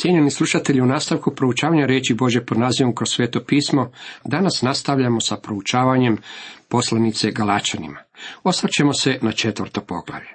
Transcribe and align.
Cijenjeni 0.00 0.30
slušatelji, 0.30 0.80
u 0.80 0.86
nastavku 0.86 1.34
proučavanja 1.34 1.86
riječi 1.86 2.14
Bože 2.14 2.44
pod 2.46 2.58
nazivom 2.58 2.94
kroz 2.94 3.08
sveto 3.08 3.44
pismo, 3.44 3.90
danas 4.24 4.62
nastavljamo 4.62 5.20
sa 5.20 5.36
proučavanjem 5.36 6.18
poslanice 6.68 7.30
Galačanima. 7.30 8.02
Osvrćemo 8.42 8.92
se 8.92 9.18
na 9.22 9.32
četvrto 9.32 9.80
poglavlje. 9.80 10.28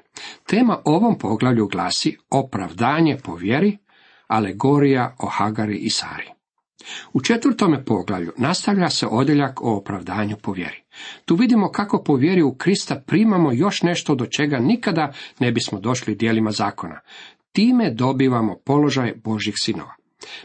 Tema 0.47 0.77
ovom 0.85 1.17
poglavlju 1.17 1.67
glasi 1.67 2.17
opravdanje 2.29 3.17
po 3.23 3.35
vjeri, 3.35 3.77
alegorija 4.27 5.15
o 5.19 5.27
Hagari 5.27 5.77
i 5.77 5.89
Sari. 5.89 6.27
U 7.13 7.21
četvrtome 7.21 7.85
poglavlju 7.85 8.33
nastavlja 8.37 8.89
se 8.89 9.07
odjeljak 9.07 9.61
o 9.61 9.77
opravdanju 9.77 10.35
po 10.41 10.51
vjeri. 10.51 10.83
Tu 11.25 11.35
vidimo 11.35 11.71
kako 11.71 12.03
po 12.03 12.15
vjeri 12.15 12.41
u 12.41 12.55
Krista 12.55 13.03
primamo 13.07 13.51
još 13.51 13.81
nešto 13.81 14.15
do 14.15 14.25
čega 14.25 14.59
nikada 14.59 15.13
ne 15.39 15.51
bismo 15.51 15.79
došli 15.79 16.15
dijelima 16.15 16.51
zakona. 16.51 16.99
Time 17.53 17.91
dobivamo 17.91 18.55
položaj 18.65 19.13
Božih 19.23 19.53
sinova. 19.57 19.93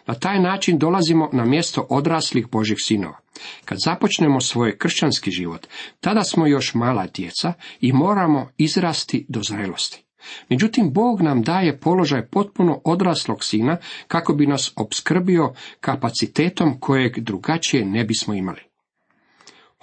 Na 0.07 0.15
taj 0.15 0.41
način 0.41 0.79
dolazimo 0.79 1.31
na 1.33 1.45
mjesto 1.45 1.87
odraslih 1.91 2.47
Božih 2.51 2.77
sinova. 2.81 3.19
Kad 3.65 3.79
započnemo 3.85 4.41
svoj 4.41 4.79
kršćanski 4.79 5.31
život, 5.31 5.67
tada 6.01 6.23
smo 6.23 6.47
još 6.47 6.75
mala 6.75 7.07
djeca 7.07 7.53
i 7.81 7.93
moramo 7.93 8.51
izrasti 8.59 9.27
do 9.29 9.43
zrelosti. 9.43 10.05
Međutim, 10.49 10.93
Bog 10.93 11.21
nam 11.21 11.43
daje 11.43 11.81
položaj 11.81 12.27
potpuno 12.27 12.81
odraslog 12.85 13.45
sina 13.45 13.77
kako 14.09 14.35
bi 14.35 14.47
nas 14.47 14.73
obskrbio 14.77 15.53
kapacitetom 15.81 16.81
kojeg 16.81 17.21
drugačije 17.21 17.85
ne 17.85 18.05
bismo 18.05 18.35
imali. 18.35 18.61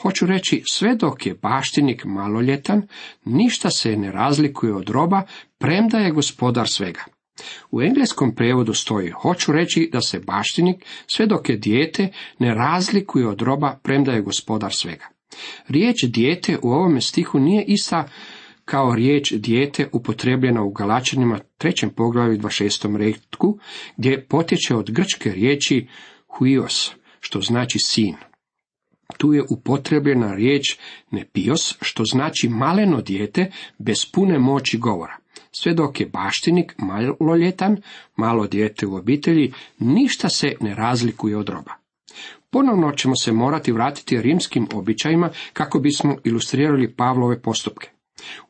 Hoću 0.01 0.25
reći, 0.25 0.63
sve 0.71 0.95
dok 0.95 1.25
je 1.25 1.33
baštinik 1.33 2.05
maloljetan, 2.05 2.87
ništa 3.25 3.69
se 3.69 3.97
ne 3.97 4.11
razlikuje 4.11 4.73
od 4.73 4.89
roba, 4.89 5.21
premda 5.57 5.97
je 5.97 6.11
gospodar 6.11 6.67
svega. 6.67 7.14
U 7.71 7.81
engleskom 7.81 8.35
prijevodu 8.35 8.73
stoji, 8.73 9.09
hoću 9.09 9.51
reći 9.51 9.89
da 9.91 10.01
se 10.01 10.19
baštinik, 10.19 10.85
sve 11.07 11.25
dok 11.25 11.49
je 11.49 11.57
dijete, 11.57 12.07
ne 12.39 12.53
razlikuje 12.53 13.27
od 13.27 13.41
roba, 13.41 13.79
premda 13.83 14.11
je 14.11 14.21
gospodar 14.21 14.73
svega. 14.73 15.05
Riječ 15.67 16.03
dijete 16.03 16.57
u 16.61 16.69
ovome 16.71 17.01
stihu 17.01 17.39
nije 17.39 17.63
ista 17.67 18.07
kao 18.65 18.95
riječ 18.95 19.33
dijete 19.33 19.89
upotrebljena 19.93 20.63
u 20.63 20.71
Galačanima 20.71 21.39
trećem 21.57 21.89
poglavlju 21.89 22.37
26. 22.37 22.97
redku, 22.97 23.59
gdje 23.97 24.27
potječe 24.27 24.75
od 24.75 24.91
grčke 24.91 25.31
riječi 25.31 25.87
huios, 26.37 26.91
što 27.19 27.41
znači 27.41 27.79
sin. 27.79 28.15
Tu 29.17 29.33
je 29.33 29.43
upotrebljena 29.49 30.33
riječ 30.33 30.77
nepios, 31.11 31.77
što 31.81 32.03
znači 32.05 32.49
maleno 32.49 33.01
dijete 33.01 33.51
bez 33.77 34.05
pune 34.13 34.39
moći 34.39 34.77
govora. 34.77 35.17
Sve 35.51 35.73
dok 35.73 35.99
je 35.99 36.05
baštinik 36.05 36.75
maloljetan, 36.77 37.77
malo 38.15 38.47
dijete 38.47 38.87
u 38.87 38.95
obitelji, 38.95 39.53
ništa 39.79 40.29
se 40.29 40.53
ne 40.61 40.75
razlikuje 40.75 41.37
od 41.37 41.49
roba. 41.49 41.71
Ponovno 42.49 42.91
ćemo 42.91 43.15
se 43.15 43.31
morati 43.31 43.71
vratiti 43.71 44.21
rimskim 44.21 44.67
običajima 44.73 45.29
kako 45.53 45.79
bismo 45.79 46.15
ilustrirali 46.23 46.93
Pavlove 46.93 47.41
postupke. 47.41 47.89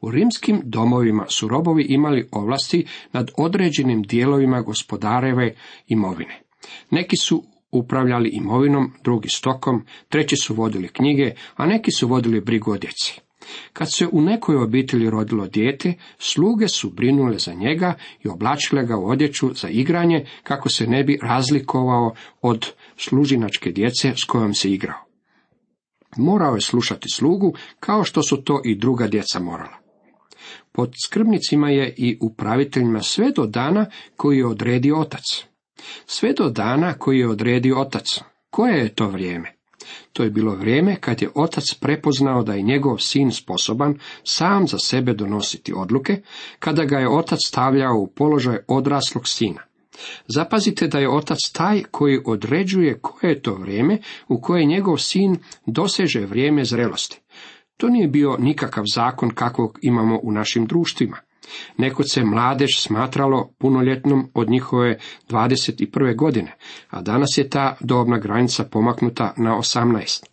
U 0.01 0.11
rimskim 0.11 0.61
domovima 0.63 1.25
su 1.29 1.47
robovi 1.47 1.85
imali 1.89 2.27
ovlasti 2.31 2.85
nad 3.11 3.31
određenim 3.37 4.01
dijelovima 4.01 4.61
gospodareve 4.61 5.55
imovine. 5.87 6.41
Neki 6.89 7.17
su 7.17 7.43
upravljali 7.71 8.29
imovinom, 8.29 8.93
drugi 9.03 9.29
stokom, 9.29 9.85
treći 10.09 10.35
su 10.35 10.53
vodili 10.53 10.87
knjige, 10.87 11.31
a 11.55 11.65
neki 11.65 11.91
su 11.91 12.07
vodili 12.07 12.41
brigu 12.41 12.71
o 12.71 12.77
djeci. 12.77 13.24
Kad 13.73 13.93
se 13.93 14.07
u 14.11 14.21
nekoj 14.21 14.55
obitelji 14.55 15.09
rodilo 15.09 15.47
dijete, 15.47 15.93
sluge 16.17 16.67
su 16.67 16.89
brinule 16.89 17.39
za 17.39 17.53
njega 17.53 17.93
i 18.23 18.27
oblačile 18.27 18.85
ga 18.85 18.97
u 18.97 19.09
odjeću 19.09 19.53
za 19.53 19.69
igranje 19.69 20.25
kako 20.43 20.69
se 20.69 20.87
ne 20.87 21.03
bi 21.03 21.19
razlikovao 21.21 22.15
od 22.41 22.71
služinačke 22.97 23.71
djece 23.71 24.13
s 24.15 24.23
kojom 24.23 24.53
se 24.53 24.71
igrao. 24.71 25.05
Morao 26.17 26.55
je 26.55 26.61
slušati 26.61 27.09
slugu 27.09 27.53
kao 27.79 28.03
što 28.03 28.23
su 28.23 28.37
to 28.37 28.61
i 28.65 28.75
druga 28.75 29.07
djeca 29.07 29.39
morala. 29.39 29.77
Pod 30.71 30.93
skrbnicima 31.05 31.69
je 31.69 31.93
i 31.97 32.17
upraviteljima 32.21 33.01
sve 33.01 33.31
do 33.31 33.45
dana 33.45 33.85
koji 34.15 34.37
je 34.37 34.45
odredio 34.45 34.99
otac. 34.99 35.23
Sve 36.05 36.33
do 36.33 36.49
dana 36.49 36.93
koji 36.93 37.19
je 37.19 37.29
odredio 37.29 37.79
otac. 37.79 38.19
Koje 38.49 38.77
je 38.79 38.95
to 38.95 39.07
vrijeme? 39.07 39.54
To 40.13 40.23
je 40.23 40.29
bilo 40.29 40.55
vrijeme 40.55 40.95
kad 40.95 41.21
je 41.21 41.29
otac 41.35 41.73
prepoznao 41.73 42.43
da 42.43 42.53
je 42.53 42.61
njegov 42.61 42.97
sin 42.97 43.31
sposoban 43.31 43.99
sam 44.23 44.67
za 44.67 44.77
sebe 44.77 45.13
donositi 45.13 45.73
odluke, 45.75 46.21
kada 46.59 46.85
ga 46.85 46.97
je 46.97 47.09
otac 47.09 47.39
stavljao 47.47 47.97
u 47.97 48.07
položaj 48.07 48.57
odraslog 48.67 49.27
sina. 49.27 49.61
Zapazite 50.27 50.87
da 50.87 50.99
je 50.99 51.09
otac 51.09 51.37
taj 51.53 51.83
koji 51.91 52.21
određuje 52.25 52.99
koje 53.01 53.31
je 53.31 53.41
to 53.41 53.53
vrijeme 53.53 53.99
u 54.27 54.41
koje 54.41 54.65
njegov 54.65 54.97
sin 54.97 55.37
doseže 55.65 56.25
vrijeme 56.25 56.65
zrelosti. 56.65 57.21
To 57.77 57.89
nije 57.89 58.07
bio 58.07 58.37
nikakav 58.39 58.83
zakon 58.93 59.29
kakvog 59.29 59.79
imamo 59.81 60.19
u 60.23 60.31
našim 60.31 60.65
društvima. 60.65 61.17
Nekud 61.77 62.05
se 62.09 62.23
mladež 62.23 62.77
smatralo 62.77 63.49
punoljetnom 63.59 64.31
od 64.33 64.49
njihove 64.49 64.99
21. 65.29 66.15
godine, 66.15 66.55
a 66.89 67.01
danas 67.01 67.29
je 67.37 67.49
ta 67.49 67.77
dobna 67.79 68.17
granica 68.17 68.63
pomaknuta 68.63 69.33
na 69.37 69.57
18. 69.57 70.25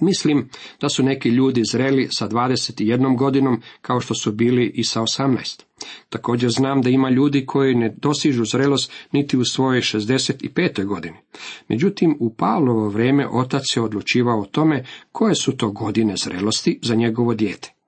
Mislim 0.00 0.48
da 0.80 0.88
su 0.88 1.02
neki 1.02 1.28
ljudi 1.28 1.62
zreli 1.72 2.08
sa 2.10 2.28
21 2.28 3.18
godinom 3.18 3.62
kao 3.80 4.00
što 4.00 4.14
su 4.14 4.32
bili 4.32 4.72
i 4.74 4.84
sa 4.84 5.00
18. 5.00 5.62
Također 6.08 6.50
znam 6.50 6.82
da 6.82 6.90
ima 6.90 7.10
ljudi 7.10 7.46
koji 7.46 7.74
ne 7.74 7.94
dosižu 7.96 8.44
zrelost 8.44 8.92
niti 9.12 9.36
u 9.36 9.44
svojoj 9.44 9.80
65. 9.80 10.84
godini. 10.84 11.16
Međutim, 11.68 12.16
u 12.20 12.34
Pavlovo 12.34 12.88
vrijeme 12.88 13.28
otac 13.28 13.62
je 13.76 13.82
odlučivao 13.82 14.40
o 14.40 14.46
tome 14.46 14.84
koje 15.12 15.34
su 15.34 15.56
to 15.56 15.70
godine 15.70 16.14
zrelosti 16.24 16.78
za 16.82 16.94
njegovo 16.94 17.34
dijete. 17.34 17.79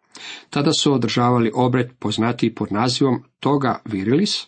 Tada 0.51 0.73
su 0.73 0.93
održavali 0.93 1.53
obred 1.55 1.93
poznatiji 1.99 2.55
pod 2.55 2.73
nazivom 2.73 3.23
toga 3.41 3.81
virilis, 3.85 4.47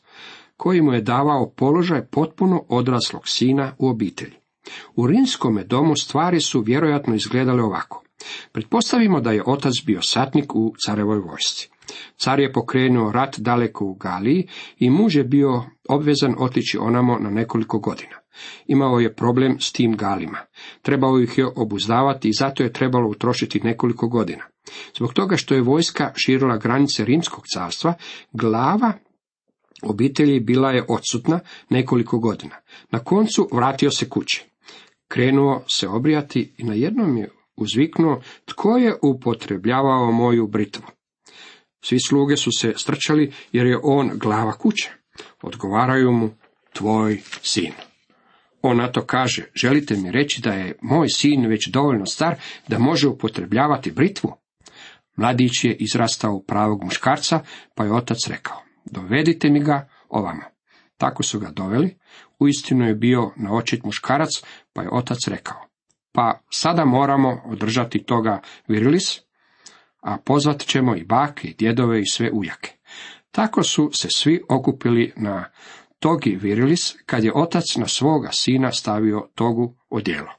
koji 0.56 0.82
mu 0.82 0.92
je 0.92 1.00
davao 1.00 1.50
položaj 1.56 2.06
potpuno 2.06 2.64
odraslog 2.68 3.22
sina 3.28 3.72
u 3.78 3.88
obitelji. 3.88 4.34
U 4.96 5.06
rimskome 5.06 5.64
domu 5.64 5.96
stvari 5.96 6.40
su 6.40 6.60
vjerojatno 6.60 7.14
izgledale 7.14 7.62
ovako. 7.62 8.04
Pretpostavimo 8.52 9.20
da 9.20 9.32
je 9.32 9.42
otac 9.46 9.72
bio 9.86 10.02
satnik 10.02 10.54
u 10.54 10.74
carevoj 10.86 11.18
vojsci. 11.18 11.68
Car 12.16 12.40
je 12.40 12.52
pokrenuo 12.52 13.12
rat 13.12 13.38
daleko 13.38 13.84
u 13.84 13.94
Galiji 13.94 14.48
i 14.78 14.90
muž 14.90 15.16
je 15.16 15.24
bio 15.24 15.62
obvezan 15.88 16.34
otići 16.38 16.78
onamo 16.78 17.18
na 17.18 17.30
nekoliko 17.30 17.78
godina. 17.78 18.23
Imao 18.66 19.00
je 19.00 19.14
problem 19.14 19.60
s 19.60 19.72
tim 19.72 19.96
Galima. 19.96 20.38
Trebao 20.82 21.20
ih 21.20 21.38
je 21.38 21.46
obuzdavati 21.56 22.28
i 22.28 22.32
zato 22.32 22.62
je 22.62 22.72
trebalo 22.72 23.08
utrošiti 23.08 23.60
nekoliko 23.60 24.08
godina. 24.08 24.44
Zbog 24.96 25.12
toga 25.12 25.36
što 25.36 25.54
je 25.54 25.62
vojska 25.62 26.12
širila 26.16 26.56
granice 26.56 27.04
rimskog 27.04 27.44
carstva, 27.54 27.94
glava 28.32 28.92
obitelji 29.82 30.40
bila 30.40 30.70
je 30.70 30.84
odsutna 30.88 31.40
nekoliko 31.68 32.18
godina. 32.18 32.56
Na 32.90 32.98
koncu 32.98 33.48
vratio 33.52 33.90
se 33.90 34.08
kući. 34.08 34.44
Krenuo 35.08 35.64
se 35.66 35.88
obrijati 35.88 36.54
i 36.58 36.64
na 36.64 36.74
jednom 36.74 37.16
je 37.16 37.30
uzviknuo 37.56 38.20
tko 38.44 38.76
je 38.76 38.94
upotrebljavao 39.02 40.12
moju 40.12 40.46
britvu. 40.46 40.84
Svi 41.80 41.98
sluge 42.00 42.36
su 42.36 42.50
se 42.58 42.72
strčali 42.76 43.32
jer 43.52 43.66
je 43.66 43.78
on 43.82 44.10
glava 44.14 44.52
kuće. 44.52 44.92
Odgovaraju 45.42 46.12
mu 46.12 46.30
tvoj 46.72 47.20
sin. 47.42 47.72
On 48.66 48.76
na 48.76 48.88
to 48.92 49.06
kaže, 49.06 49.44
želite 49.54 49.96
mi 49.96 50.10
reći 50.10 50.42
da 50.42 50.52
je 50.52 50.78
moj 50.82 51.08
sin 51.08 51.46
već 51.46 51.68
dovoljno 51.68 52.06
star 52.06 52.34
da 52.68 52.78
može 52.78 53.08
upotrebljavati 53.08 53.90
britvu? 53.90 54.32
Mladić 55.16 55.64
je 55.64 55.74
izrastao 55.74 56.42
pravog 56.42 56.84
muškarca, 56.84 57.40
pa 57.74 57.84
je 57.84 57.92
otac 57.92 58.18
rekao, 58.28 58.56
dovedite 58.84 59.50
mi 59.50 59.60
ga 59.60 59.88
ovamo. 60.08 60.42
Tako 60.96 61.22
su 61.22 61.40
ga 61.40 61.50
doveli, 61.50 61.96
uistinu 62.38 62.86
je 62.86 62.94
bio 62.94 63.30
na 63.36 63.52
očit 63.52 63.84
muškarac, 63.84 64.30
pa 64.72 64.82
je 64.82 64.88
otac 64.92 65.18
rekao, 65.28 65.60
pa 66.12 66.40
sada 66.50 66.84
moramo 66.84 67.42
održati 67.46 68.04
toga 68.04 68.40
virilis, 68.68 69.20
a 70.00 70.16
pozvat 70.24 70.66
ćemo 70.66 70.96
i 70.96 71.04
bake, 71.04 71.48
i 71.48 71.54
djedove 71.54 72.00
i 72.00 72.06
sve 72.06 72.30
ujake. 72.32 72.70
Tako 73.30 73.62
su 73.62 73.90
se 73.92 74.08
svi 74.10 74.42
okupili 74.48 75.12
na 75.16 75.44
togi 76.04 76.38
virilis, 76.42 76.94
kad 77.06 77.24
je 77.24 77.32
otac 77.34 77.76
na 77.76 77.88
svoga 77.88 78.28
sina 78.32 78.72
stavio 78.72 79.28
togu 79.34 79.76
odjelo. 79.90 80.32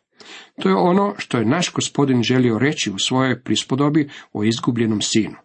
To 0.62 0.70
je 0.70 0.76
ono 0.76 1.14
što 1.18 1.38
je 1.38 1.46
naš 1.46 1.74
gospodin 1.74 2.24
želio 2.24 2.60
reći 2.60 2.92
u 2.92 3.00
svojoj 3.00 3.44
prispodobi 3.44 4.10
o 4.34 4.44
izgubljenom 4.44 5.02
sinu. 5.02 5.36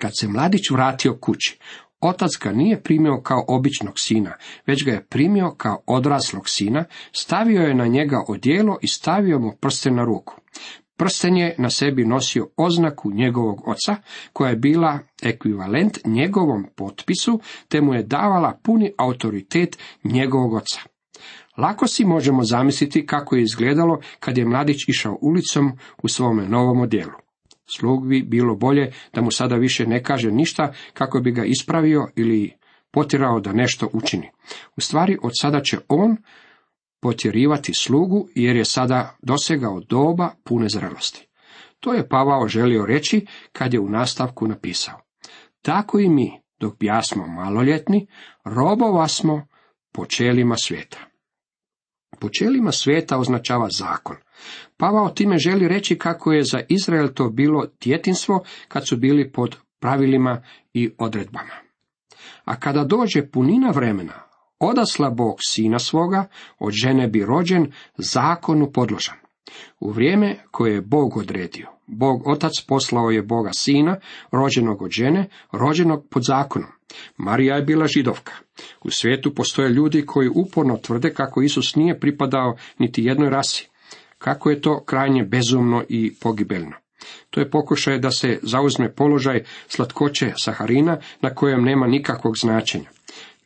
Kad 0.00 0.10
se 0.20 0.28
mladić 0.28 0.70
vratio 0.70 1.16
kući, 1.20 1.58
otac 2.00 2.30
ga 2.42 2.52
nije 2.52 2.82
primio 2.82 3.20
kao 3.22 3.44
običnog 3.48 3.94
sina, 3.96 4.36
već 4.66 4.84
ga 4.84 4.90
je 4.90 5.06
primio 5.06 5.54
kao 5.54 5.82
odraslog 5.86 6.48
sina, 6.48 6.84
stavio 7.12 7.62
je 7.62 7.74
na 7.74 7.86
njega 7.86 8.24
odijelo 8.28 8.78
i 8.82 8.88
stavio 8.88 9.38
mu 9.38 9.56
prste 9.60 9.90
na 9.90 10.04
ruku. 10.04 10.34
Prsten 10.96 11.36
je 11.36 11.54
na 11.58 11.70
sebi 11.70 12.04
nosio 12.04 12.48
oznaku 12.56 13.10
njegovog 13.12 13.68
oca, 13.68 13.96
koja 14.32 14.50
je 14.50 14.56
bila 14.56 14.98
ekvivalent 15.22 15.98
njegovom 16.04 16.66
potpisu, 16.76 17.40
te 17.68 17.80
mu 17.80 17.94
je 17.94 18.02
davala 18.02 18.60
puni 18.62 18.92
autoritet 18.98 19.78
njegovog 20.04 20.52
oca. 20.54 20.80
Lako 21.56 21.86
si 21.86 22.04
možemo 22.04 22.44
zamisliti 22.44 23.06
kako 23.06 23.36
je 23.36 23.42
izgledalo 23.42 24.00
kad 24.20 24.38
je 24.38 24.44
mladić 24.44 24.88
išao 24.88 25.18
ulicom 25.20 25.72
u 26.02 26.08
svome 26.08 26.48
novom 26.48 26.80
odjelu. 26.80 27.12
Slug 27.66 28.08
bi 28.08 28.22
bilo 28.22 28.54
bolje 28.54 28.92
da 29.14 29.22
mu 29.22 29.30
sada 29.30 29.56
više 29.56 29.86
ne 29.86 30.02
kaže 30.02 30.30
ništa 30.30 30.72
kako 30.92 31.20
bi 31.20 31.32
ga 31.32 31.44
ispravio 31.44 32.08
ili 32.16 32.52
potirao 32.90 33.40
da 33.40 33.52
nešto 33.52 33.88
učini. 33.92 34.30
U 34.76 34.80
stvari 34.80 35.18
od 35.22 35.32
sada 35.40 35.62
će 35.62 35.78
on 35.88 36.16
potjerivati 37.04 37.72
slugu 37.74 38.28
jer 38.34 38.56
je 38.56 38.64
sada 38.64 39.16
dosegao 39.22 39.80
doba 39.80 40.30
pune 40.44 40.68
zrelosti. 40.68 41.28
To 41.80 41.92
je 41.92 42.08
Pavao 42.08 42.48
želio 42.48 42.86
reći 42.86 43.26
kad 43.52 43.74
je 43.74 43.80
u 43.80 43.88
nastavku 43.88 44.46
napisao. 44.48 45.00
Tako 45.62 45.98
i 45.98 46.08
mi, 46.08 46.32
dok 46.60 46.78
bjasmo 46.78 47.26
maloljetni, 47.26 48.06
robova 48.44 49.08
smo 49.08 49.46
po 49.92 50.06
čelima 50.06 50.56
svijeta. 50.56 50.98
Po 52.20 52.28
čelima 52.28 52.72
svijeta 52.72 53.18
označava 53.18 53.68
zakon. 53.70 54.16
Pavao 54.76 55.08
time 55.08 55.38
želi 55.38 55.68
reći 55.68 55.98
kako 55.98 56.32
je 56.32 56.42
za 56.44 56.60
Izrael 56.68 57.08
to 57.08 57.30
bilo 57.30 57.66
djetinstvo 57.80 58.44
kad 58.68 58.88
su 58.88 58.96
bili 58.96 59.32
pod 59.32 59.56
pravilima 59.80 60.42
i 60.72 60.90
odredbama. 60.98 61.54
A 62.44 62.60
kada 62.60 62.84
dođe 62.84 63.30
punina 63.30 63.70
vremena, 63.70 64.23
odasla 64.58 65.10
Bog 65.10 65.36
sina 65.40 65.78
svoga, 65.78 66.26
od 66.58 66.72
žene 66.72 67.08
bi 67.08 67.24
rođen, 67.24 67.72
zakonu 67.96 68.72
podložan. 68.72 69.16
U 69.80 69.90
vrijeme 69.90 70.36
koje 70.50 70.74
je 70.74 70.80
Bog 70.80 71.16
odredio, 71.16 71.74
Bog 71.86 72.26
otac 72.26 72.52
poslao 72.68 73.10
je 73.10 73.22
Boga 73.22 73.50
sina, 73.52 73.96
rođenog 74.32 74.82
od 74.82 74.90
žene, 74.90 75.28
rođenog 75.52 76.06
pod 76.10 76.22
zakonom. 76.24 76.70
Marija 77.16 77.56
je 77.56 77.62
bila 77.62 77.86
židovka. 77.86 78.32
U 78.84 78.90
svijetu 78.90 79.34
postoje 79.34 79.68
ljudi 79.68 80.06
koji 80.06 80.30
uporno 80.34 80.76
tvrde 80.76 81.14
kako 81.14 81.42
Isus 81.42 81.76
nije 81.76 82.00
pripadao 82.00 82.56
niti 82.78 83.04
jednoj 83.04 83.30
rasi. 83.30 83.68
Kako 84.18 84.50
je 84.50 84.60
to 84.60 84.84
krajnje 84.84 85.24
bezumno 85.24 85.84
i 85.88 86.14
pogibeljno. 86.20 86.72
To 87.30 87.40
je 87.40 87.50
pokušaj 87.50 87.98
da 87.98 88.10
se 88.10 88.38
zauzme 88.42 88.94
položaj 88.94 89.44
slatkoće 89.68 90.32
Saharina 90.36 90.98
na 91.20 91.34
kojem 91.34 91.64
nema 91.64 91.86
nikakvog 91.86 92.36
značenja. 92.38 92.88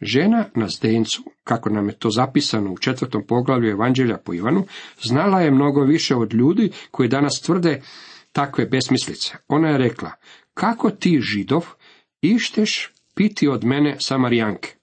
Žena 0.01 0.45
na 0.55 0.69
zdencu, 0.69 1.23
kako 1.45 1.71
nam 1.71 1.89
je 1.89 1.99
to 1.99 2.11
zapisano 2.11 2.73
u 2.73 2.79
četvrtom 2.79 3.27
poglavlju 3.27 3.71
Evanđelja 3.71 4.19
po 4.25 4.35
Ivanu, 4.35 4.65
znala 5.03 5.41
je 5.41 5.51
mnogo 5.51 5.81
više 5.81 6.17
od 6.17 6.35
ljudi 6.35 6.71
koji 6.91 7.09
danas 7.09 7.41
tvrde 7.41 7.83
takve 8.33 8.67
besmislice. 8.67 9.37
Ona 9.49 9.69
je 9.69 9.79
rekla, 9.79 10.13
kako 10.55 10.91
ti 10.91 11.21
židov 11.21 11.67
išteš 12.21 12.93
piti 13.15 13.49
od 13.49 13.65
mene 13.65 13.97
Samarijanke? 14.01 14.75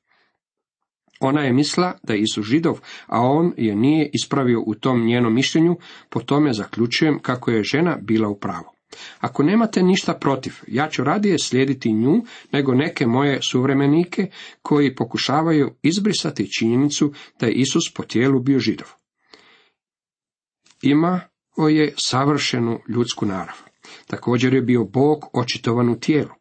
Ona 1.20 1.42
je 1.42 1.54
misla 1.54 1.94
da 2.04 2.14
je 2.14 2.22
Isus 2.22 2.46
židov, 2.46 2.80
a 3.08 3.22
on 3.22 3.54
je 3.58 3.76
nije 3.76 4.10
ispravio 4.14 4.64
u 4.66 4.76
tom 4.76 5.06
njenom 5.06 5.34
mišljenju, 5.34 5.78
po 6.10 6.20
tome 6.20 6.54
zaključujem 6.54 7.20
kako 7.20 7.52
je 7.52 7.64
žena 7.64 7.98
bila 8.02 8.30
u 8.30 8.40
pravu. 8.40 8.75
Ako 9.20 9.44
nemate 9.44 9.84
ništa 9.84 10.14
protiv, 10.14 10.54
ja 10.68 10.90
ću 10.90 11.04
radije 11.04 11.40
slijediti 11.40 11.94
nju 11.94 12.24
nego 12.52 12.74
neke 12.74 13.08
moje 13.08 13.42
suvremenike 13.42 14.28
koji 14.62 14.96
pokušavaju 14.96 15.76
izbrisati 15.82 16.52
činjenicu 16.60 17.14
da 17.40 17.46
je 17.46 17.54
Isus 17.54 17.94
po 17.96 18.04
tijelu 18.04 18.40
bio 18.40 18.60
židov. 18.60 18.88
Imao 20.82 21.70
je 21.70 21.94
savršenu 21.98 22.80
ljudsku 22.88 23.26
narav. 23.26 23.56
Također 24.08 24.54
je 24.54 24.62
bio 24.62 24.84
Bog 24.84 25.26
očitovan 25.34 25.90
u 25.90 26.00
tijelu. 26.00 26.32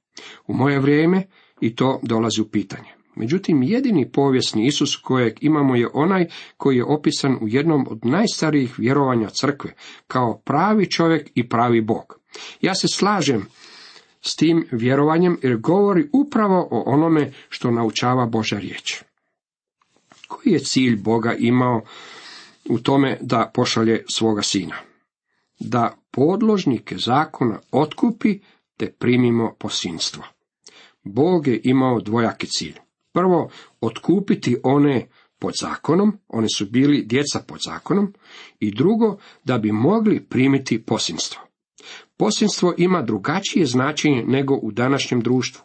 U 0.46 0.54
moje 0.54 0.80
vrijeme 0.80 1.26
i 1.60 1.74
to 1.74 2.00
dolazi 2.02 2.40
u 2.40 2.48
pitanje. 2.48 2.93
Međutim, 3.16 3.62
jedini 3.62 4.12
povijesni 4.12 4.66
Isus 4.66 4.96
kojeg 4.96 5.34
imamo 5.40 5.76
je 5.76 5.88
onaj 5.94 6.26
koji 6.56 6.76
je 6.76 6.84
opisan 6.84 7.38
u 7.40 7.48
jednom 7.48 7.86
od 7.90 8.06
najstarijih 8.06 8.78
vjerovanja 8.78 9.28
crkve, 9.28 9.74
kao 10.06 10.38
pravi 10.38 10.90
čovjek 10.90 11.30
i 11.34 11.48
pravi 11.48 11.80
Bog. 11.80 12.20
Ja 12.60 12.74
se 12.74 12.88
slažem 12.88 13.46
s 14.20 14.36
tim 14.36 14.66
vjerovanjem 14.70 15.38
jer 15.42 15.56
govori 15.56 16.08
upravo 16.12 16.68
o 16.70 16.82
onome 16.86 17.32
što 17.48 17.70
naučava 17.70 18.26
Boža 18.26 18.58
riječ. 18.58 19.02
Koji 20.28 20.52
je 20.52 20.58
cilj 20.58 20.96
Boga 20.96 21.34
imao 21.38 21.82
u 22.68 22.78
tome 22.78 23.18
da 23.20 23.50
pošalje 23.54 24.04
svoga 24.08 24.42
sina? 24.42 24.76
Da 25.58 25.96
podložnike 26.10 26.96
zakona 26.98 27.58
otkupi 27.70 28.38
te 28.76 28.92
primimo 28.92 29.54
posinstvo. 29.58 30.24
Bog 31.02 31.46
je 31.46 31.60
imao 31.64 32.00
dvojaki 32.00 32.46
cilj. 32.46 32.83
Prvo, 33.14 33.50
otkupiti 33.80 34.56
one 34.62 35.08
pod 35.38 35.54
zakonom, 35.60 36.18
one 36.28 36.46
su 36.56 36.66
bili 36.66 37.04
djeca 37.06 37.40
pod 37.46 37.58
zakonom, 37.64 38.14
i 38.60 38.74
drugo, 38.74 39.18
da 39.44 39.58
bi 39.58 39.72
mogli 39.72 40.24
primiti 40.28 40.84
posinstvo. 40.84 41.42
Posinstvo 42.16 42.74
ima 42.78 43.02
drugačije 43.02 43.66
značenje 43.66 44.24
nego 44.26 44.54
u 44.54 44.72
današnjem 44.72 45.20
društvu. 45.20 45.62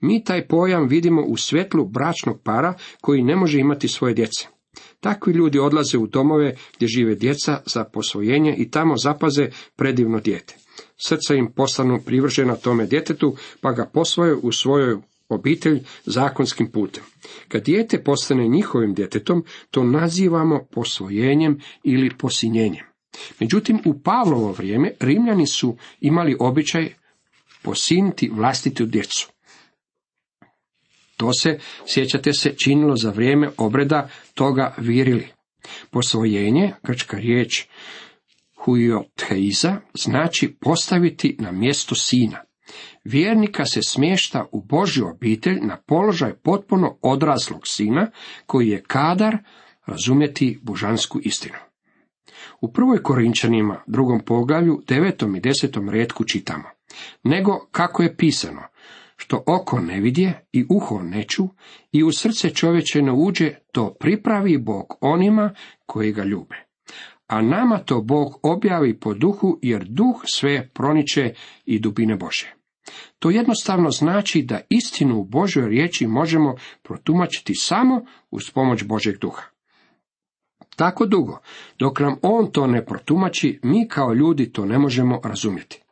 Mi 0.00 0.24
taj 0.24 0.48
pojam 0.48 0.88
vidimo 0.88 1.22
u 1.22 1.36
svjetlu 1.36 1.84
bračnog 1.84 2.40
para 2.42 2.74
koji 3.00 3.22
ne 3.22 3.36
može 3.36 3.58
imati 3.58 3.88
svoje 3.88 4.14
djece. 4.14 4.46
Takvi 5.00 5.32
ljudi 5.32 5.58
odlaze 5.58 5.98
u 5.98 6.06
domove 6.06 6.54
gdje 6.76 6.88
žive 6.88 7.14
djeca 7.14 7.60
za 7.66 7.84
posvojenje 7.84 8.54
i 8.58 8.70
tamo 8.70 8.96
zapaze 8.96 9.48
predivno 9.76 10.20
dijete. 10.20 10.56
Srca 11.06 11.34
im 11.34 11.52
postanu 11.52 12.00
privržena 12.06 12.56
tome 12.56 12.86
djetetu, 12.86 13.36
pa 13.60 13.72
ga 13.72 13.86
posvoje 13.86 14.34
u 14.34 14.52
svojoj 14.52 14.96
obitelj 15.34 15.80
zakonskim 16.04 16.70
putem. 16.72 17.04
Kad 17.48 17.64
dijete 17.64 18.04
postane 18.04 18.48
njihovim 18.48 18.94
djetetom, 18.94 19.44
to 19.70 19.84
nazivamo 19.84 20.66
posvojenjem 20.70 21.60
ili 21.84 22.10
posinjenjem. 22.18 22.84
Međutim, 23.40 23.80
u 23.84 24.00
Pavlovo 24.02 24.52
vrijeme 24.52 24.92
Rimljani 25.00 25.46
su 25.46 25.76
imali 26.00 26.36
običaj 26.40 26.94
posiniti 27.62 28.30
vlastitu 28.34 28.86
djecu. 28.86 29.32
To 31.16 31.32
se, 31.32 31.58
sjećate 31.86 32.32
se, 32.32 32.54
činilo 32.56 32.96
za 32.96 33.10
vrijeme 33.10 33.50
obreda 33.56 34.08
toga 34.34 34.74
virili. 34.78 35.28
Posvojenje, 35.90 36.72
grčka 36.82 37.16
riječ 37.16 37.66
huiotheiza, 38.64 39.80
znači 39.94 40.56
postaviti 40.60 41.36
na 41.38 41.52
mjesto 41.52 41.94
sina. 41.94 42.44
Vjernika 43.04 43.64
se 43.64 43.80
smješta 43.82 44.46
u 44.52 44.62
Božju 44.62 45.06
obitelj 45.06 45.58
na 45.62 45.76
položaj 45.86 46.32
potpuno 46.34 46.98
odraslog 47.02 47.60
sina, 47.64 48.10
koji 48.46 48.68
je 48.68 48.82
kadar 48.82 49.38
razumjeti 49.86 50.58
božansku 50.62 51.20
istinu. 51.22 51.58
U 52.60 52.72
prvoj 52.72 53.02
Korinčanima, 53.02 53.82
drugom 53.86 54.20
poglavlju, 54.20 54.82
devetom 54.88 55.36
i 55.36 55.40
desetom 55.40 55.88
redku 55.88 56.24
čitamo. 56.24 56.64
Nego 57.24 57.68
kako 57.70 58.02
je 58.02 58.16
pisano, 58.16 58.62
što 59.16 59.44
oko 59.46 59.80
ne 59.80 60.00
vidje 60.00 60.46
i 60.52 60.64
uho 60.68 61.02
ne 61.02 61.24
ču 61.24 61.48
i 61.92 62.02
u 62.02 62.12
srce 62.12 62.50
čovječe 62.50 63.02
ne 63.02 63.12
uđe, 63.12 63.54
to 63.72 63.94
pripravi 64.00 64.58
Bog 64.58 64.96
onima 65.00 65.54
koji 65.86 66.12
ga 66.12 66.24
ljube. 66.24 66.56
A 67.26 67.42
nama 67.42 67.78
to 67.78 68.00
Bog 68.00 68.40
objavi 68.42 69.00
po 69.00 69.14
duhu, 69.14 69.58
jer 69.62 69.84
duh 69.84 70.22
sve 70.24 70.68
proniče 70.74 71.34
i 71.64 71.78
dubine 71.78 72.16
Bože. 72.16 72.61
To 73.18 73.30
jednostavno 73.30 73.90
znači 73.90 74.42
da 74.42 74.60
istinu 74.68 75.18
u 75.18 75.24
Božoj 75.24 75.68
riječi 75.68 76.06
možemo 76.06 76.54
protumačiti 76.82 77.54
samo 77.54 78.04
uz 78.30 78.50
pomoć 78.54 78.84
Božeg 78.84 79.18
duha. 79.18 79.42
Tako 80.76 81.06
dugo, 81.06 81.38
dok 81.78 82.00
nam 82.00 82.16
on 82.22 82.50
to 82.52 82.66
ne 82.66 82.84
protumači, 82.84 83.60
mi 83.62 83.88
kao 83.88 84.14
ljudi 84.14 84.52
to 84.52 84.66
ne 84.66 84.78
možemo 84.78 85.20
razumjeti. 85.24 85.82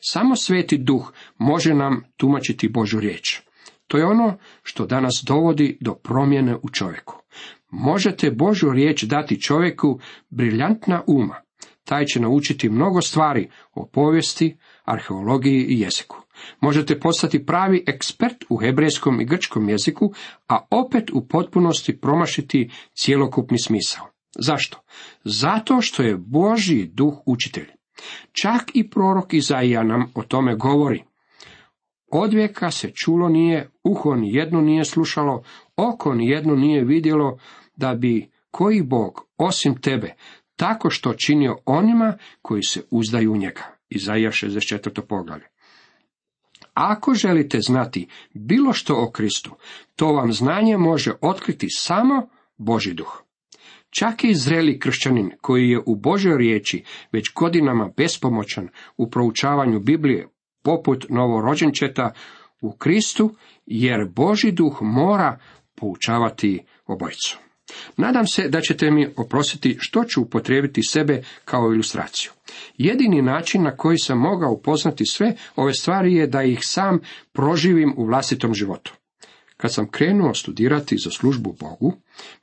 Samo 0.00 0.36
sveti 0.36 0.78
duh 0.78 1.12
može 1.38 1.74
nam 1.74 2.04
tumačiti 2.16 2.68
Božu 2.68 3.00
riječ. 3.00 3.40
To 3.86 3.98
je 3.98 4.06
ono 4.06 4.38
što 4.62 4.86
danas 4.86 5.24
dovodi 5.26 5.78
do 5.80 5.94
promjene 5.94 6.56
u 6.56 6.68
čovjeku. 6.72 7.22
Možete 7.70 8.30
Božu 8.30 8.70
riječ 8.70 9.02
dati 9.02 9.40
čovjeku 9.40 10.00
briljantna 10.30 11.02
uma. 11.06 11.34
Taj 11.84 12.04
će 12.04 12.20
naučiti 12.20 12.68
mnogo 12.68 13.00
stvari 13.00 13.50
o 13.74 13.86
povijesti, 13.86 14.56
arheologiji 14.86 15.66
i 15.68 15.80
jeziku. 15.80 16.16
Možete 16.60 17.00
postati 17.00 17.46
pravi 17.46 17.84
ekspert 17.86 18.44
u 18.48 18.56
hebrejskom 18.56 19.20
i 19.20 19.24
grčkom 19.24 19.68
jeziku, 19.68 20.12
a 20.48 20.66
opet 20.70 21.10
u 21.10 21.28
potpunosti 21.28 22.00
promašiti 22.00 22.70
cjelokupni 22.94 23.58
smisao. 23.58 24.06
Zašto? 24.38 24.78
Zato 25.24 25.80
što 25.80 26.02
je 26.02 26.16
Božji 26.16 26.90
duh 26.92 27.14
učitelj. 27.26 27.68
Čak 28.32 28.62
i 28.74 28.90
prorok 28.90 29.34
Izaija 29.34 29.82
nam 29.82 30.12
o 30.14 30.22
tome 30.22 30.56
govori. 30.56 31.02
Odvijeka 32.12 32.70
se 32.70 32.90
čulo 32.94 33.28
nije, 33.28 33.70
uho 33.84 34.14
ni 34.14 34.34
jedno 34.34 34.60
nije 34.60 34.84
slušalo, 34.84 35.42
oko 35.76 36.14
ni 36.14 36.28
jedno 36.28 36.54
nije 36.54 36.84
vidjelo, 36.84 37.38
da 37.76 37.94
bi 37.94 38.30
koji 38.50 38.82
Bog, 38.82 39.26
osim 39.36 39.80
tebe, 39.80 40.14
tako 40.56 40.90
što 40.90 41.14
činio 41.14 41.58
onima 41.66 42.18
koji 42.42 42.62
se 42.62 42.82
uzdaju 42.90 43.32
u 43.32 43.36
njega. 43.36 43.75
Izaija 43.88 44.30
64. 44.30 45.00
poglavlje. 45.08 45.46
Ako 46.74 47.14
želite 47.14 47.60
znati 47.60 48.08
bilo 48.34 48.72
što 48.72 48.94
o 48.94 49.10
Kristu, 49.10 49.50
to 49.96 50.12
vam 50.12 50.32
znanje 50.32 50.76
može 50.76 51.12
otkriti 51.20 51.66
samo 51.70 52.28
Boži 52.56 52.94
duh. 52.94 53.22
Čak 53.90 54.24
i 54.24 54.34
zreli 54.34 54.78
kršćanin 54.78 55.30
koji 55.40 55.68
je 55.68 55.82
u 55.86 55.96
Božoj 55.96 56.38
riječi 56.38 56.84
već 57.12 57.32
godinama 57.34 57.90
bespomoćan 57.96 58.68
u 58.96 59.10
proučavanju 59.10 59.80
Biblije, 59.80 60.28
poput 60.62 61.06
novorođenčeta 61.08 62.12
u 62.62 62.76
Kristu, 62.76 63.34
jer 63.66 64.08
Boži 64.08 64.52
duh 64.52 64.78
mora 64.80 65.38
poučavati 65.74 66.64
obojicu. 66.86 67.45
Nadam 67.96 68.26
se 68.26 68.48
da 68.48 68.60
ćete 68.60 68.90
mi 68.90 69.08
oprostiti 69.16 69.76
što 69.80 70.04
ću 70.04 70.22
upotrijebiti 70.22 70.82
sebe 70.82 71.22
kao 71.44 71.72
ilustraciju. 71.72 72.30
Jedini 72.78 73.22
način 73.22 73.62
na 73.62 73.76
koji 73.76 73.98
sam 73.98 74.18
mogao 74.18 74.52
upoznati 74.52 75.06
sve 75.06 75.36
ove 75.56 75.74
stvari 75.74 76.14
je 76.14 76.26
da 76.26 76.42
ih 76.42 76.58
sam 76.62 77.00
proživim 77.32 77.94
u 77.96 78.04
vlastitom 78.04 78.54
životu. 78.54 78.92
Kad 79.56 79.74
sam 79.74 79.90
krenuo 79.90 80.34
studirati 80.34 80.96
za 80.98 81.10
službu 81.10 81.56
Bogu, 81.60 81.92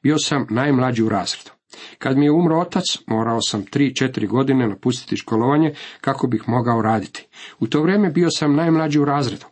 bio 0.03 0.17
sam 0.17 0.47
najmlađi 0.49 1.03
u 1.03 1.09
razredu. 1.09 1.51
Kad 1.97 2.17
mi 2.17 2.25
je 2.25 2.31
umro 2.31 2.59
otac, 2.59 2.83
morao 3.07 3.41
sam 3.41 3.65
tri, 3.65 3.95
četiri 3.95 4.27
godine 4.27 4.67
napustiti 4.67 5.17
školovanje 5.17 5.73
kako 6.01 6.27
bih 6.27 6.43
mogao 6.47 6.81
raditi. 6.81 7.27
U 7.59 7.67
to 7.67 7.81
vrijeme 7.81 8.09
bio 8.09 8.29
sam 8.31 8.55
najmlađi 8.55 8.99
u 8.99 9.05
razredu. 9.05 9.45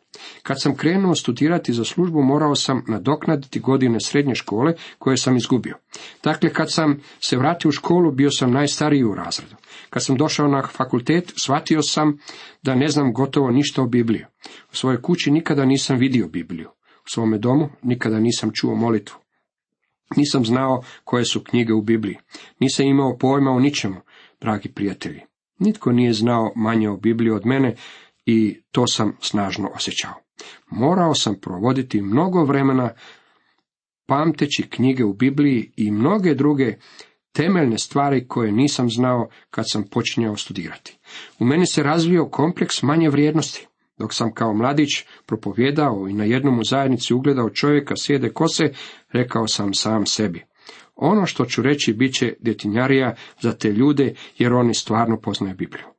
Kad 0.43 0.61
sam 0.61 0.75
krenuo 0.75 1.15
studirati 1.15 1.73
za 1.73 1.83
službu, 1.83 2.21
morao 2.21 2.55
sam 2.55 2.83
nadoknaditi 2.87 3.59
godine 3.59 3.99
srednje 3.99 4.35
škole 4.35 4.73
koje 4.99 5.17
sam 5.17 5.37
izgubio. 5.37 5.77
Dakle, 6.23 6.53
kad 6.53 6.71
sam 6.71 6.99
se 7.19 7.37
vratio 7.37 7.69
u 7.69 7.71
školu, 7.71 8.11
bio 8.11 8.31
sam 8.31 8.51
najstariji 8.51 9.03
u 9.03 9.15
razredu. 9.15 9.55
Kad 9.89 10.03
sam 10.03 10.17
došao 10.17 10.47
na 10.47 10.67
fakultet, 10.67 11.33
shvatio 11.43 11.81
sam 11.81 12.17
da 12.63 12.75
ne 12.75 12.87
znam 12.87 13.13
gotovo 13.13 13.51
ništa 13.51 13.81
o 13.81 13.87
Bibliji. 13.87 14.25
U 14.71 14.75
svojoj 14.75 15.01
kući 15.01 15.31
nikada 15.31 15.65
nisam 15.65 15.97
vidio 15.97 16.27
Bibliju. 16.27 16.69
U 17.05 17.09
svome 17.13 17.37
domu 17.37 17.69
nikada 17.83 18.19
nisam 18.19 18.51
čuo 18.53 18.75
molitvu. 18.75 19.17
Nisam 20.15 20.45
znao 20.45 20.83
koje 21.03 21.25
su 21.25 21.43
knjige 21.43 21.73
u 21.73 21.81
Bibliji. 21.81 22.17
Nisam 22.59 22.85
imao 22.85 23.17
pojma 23.17 23.51
o 23.51 23.59
ničemu, 23.59 23.95
dragi 24.41 24.69
prijatelji. 24.69 25.21
Nitko 25.59 25.91
nije 25.91 26.13
znao 26.13 26.51
manje 26.55 26.89
o 26.89 26.97
Bibliji 26.97 27.31
od 27.31 27.45
mene 27.45 27.75
i 28.31 28.61
to 28.71 28.87
sam 28.87 29.17
snažno 29.21 29.69
osjećao. 29.75 30.13
Morao 30.69 31.13
sam 31.13 31.35
provoditi 31.41 32.01
mnogo 32.01 32.43
vremena 32.43 32.89
pamteći 34.05 34.69
knjige 34.69 35.03
u 35.03 35.13
Bibliji 35.13 35.71
i 35.77 35.91
mnoge 35.91 36.35
druge 36.35 36.75
temeljne 37.33 37.77
stvari 37.77 38.27
koje 38.27 38.51
nisam 38.51 38.89
znao 38.89 39.29
kad 39.49 39.65
sam 39.67 39.83
počinjao 39.91 40.35
studirati. 40.35 40.97
U 41.39 41.45
meni 41.45 41.65
se 41.65 41.83
razvio 41.83 42.29
kompleks 42.29 42.81
manje 42.81 43.09
vrijednosti. 43.09 43.67
Dok 43.97 44.13
sam 44.13 44.33
kao 44.33 44.53
mladić 44.53 44.89
propovjedao 45.25 46.07
i 46.09 46.13
na 46.13 46.23
jednom 46.23 46.59
u 46.59 46.63
zajednici 46.63 47.13
ugledao 47.13 47.49
čovjeka 47.49 47.95
sjede 47.97 48.29
kose, 48.29 48.73
rekao 49.11 49.47
sam 49.47 49.73
sam 49.73 50.05
sebi. 50.05 50.43
Ono 50.95 51.25
što 51.25 51.45
ću 51.45 51.61
reći 51.61 51.93
bit 51.93 52.13
će 52.13 52.33
detinjarija 52.39 53.15
za 53.41 53.53
te 53.53 53.71
ljude, 53.71 54.13
jer 54.37 54.53
oni 54.53 54.73
stvarno 54.73 55.19
poznaju 55.21 55.55
Bibliju. 55.55 55.90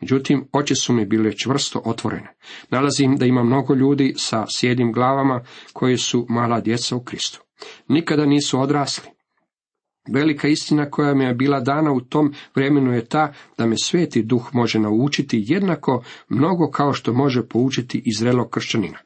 Međutim, 0.00 0.48
oči 0.52 0.74
su 0.74 0.92
mi 0.92 1.06
bile 1.06 1.36
čvrsto 1.36 1.82
otvorene. 1.84 2.34
Nalazim 2.70 3.16
da 3.16 3.26
ima 3.26 3.42
mnogo 3.42 3.74
ljudi 3.74 4.14
sa 4.16 4.46
sjedim 4.48 4.92
glavama 4.92 5.44
koji 5.72 5.98
su 5.98 6.26
mala 6.28 6.60
djeca 6.60 6.96
u 6.96 7.04
Kristu. 7.04 7.42
Nikada 7.88 8.26
nisu 8.26 8.60
odrasli. 8.60 9.17
Velika 10.08 10.48
istina 10.48 10.90
koja 10.90 11.14
mi 11.14 11.24
je 11.24 11.34
bila 11.34 11.60
dana 11.60 11.92
u 11.92 12.00
tom 12.00 12.34
vremenu 12.54 12.92
je 12.92 13.04
ta 13.04 13.32
da 13.58 13.66
me 13.66 13.76
sveti 13.82 14.22
duh 14.22 14.50
može 14.52 14.78
naučiti 14.78 15.44
jednako 15.46 16.02
mnogo 16.28 16.70
kao 16.70 16.92
što 16.92 17.12
može 17.12 17.48
poučiti 17.48 18.02
i 18.04 18.10
kršćanina. 18.50 18.98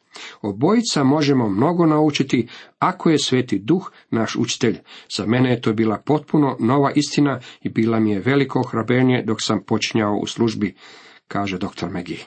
Obojica 0.43 1.05
možemo 1.05 1.49
mnogo 1.49 1.87
naučiti 1.87 2.49
ako 2.79 3.11
je 3.11 3.19
sveti 3.19 3.59
duh 3.59 3.91
naš 4.11 4.37
učitelj. 4.37 4.79
Za 5.17 5.27
mene 5.27 5.51
je 5.51 5.61
to 5.61 5.73
bila 5.73 5.99
potpuno 5.99 6.57
nova 6.61 6.93
istina 6.95 7.41
i 7.63 7.69
bila 7.69 8.01
mi 8.01 8.11
je 8.11 8.21
veliko 8.21 8.61
ohrabrenje 8.61 9.23
dok 9.27 9.43
sam 9.43 9.65
počinjao 9.67 10.17
u 10.17 10.27
službi, 10.27 10.75
kaže 11.29 11.59
dr. 11.59 11.89
Megi. 11.91 12.25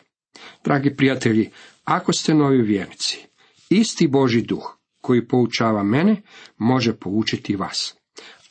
Dragi 0.63 0.95
prijatelji, 0.95 1.49
ako 1.83 2.13
ste 2.13 2.33
novi 2.33 2.61
vjernici, 2.61 3.27
isti 3.69 4.07
Boži 4.07 4.41
duh 4.41 4.77
koji 5.01 5.27
poučava 5.27 5.83
mene, 5.83 6.21
može 6.57 6.93
poučiti 6.93 7.55
vas. 7.55 7.97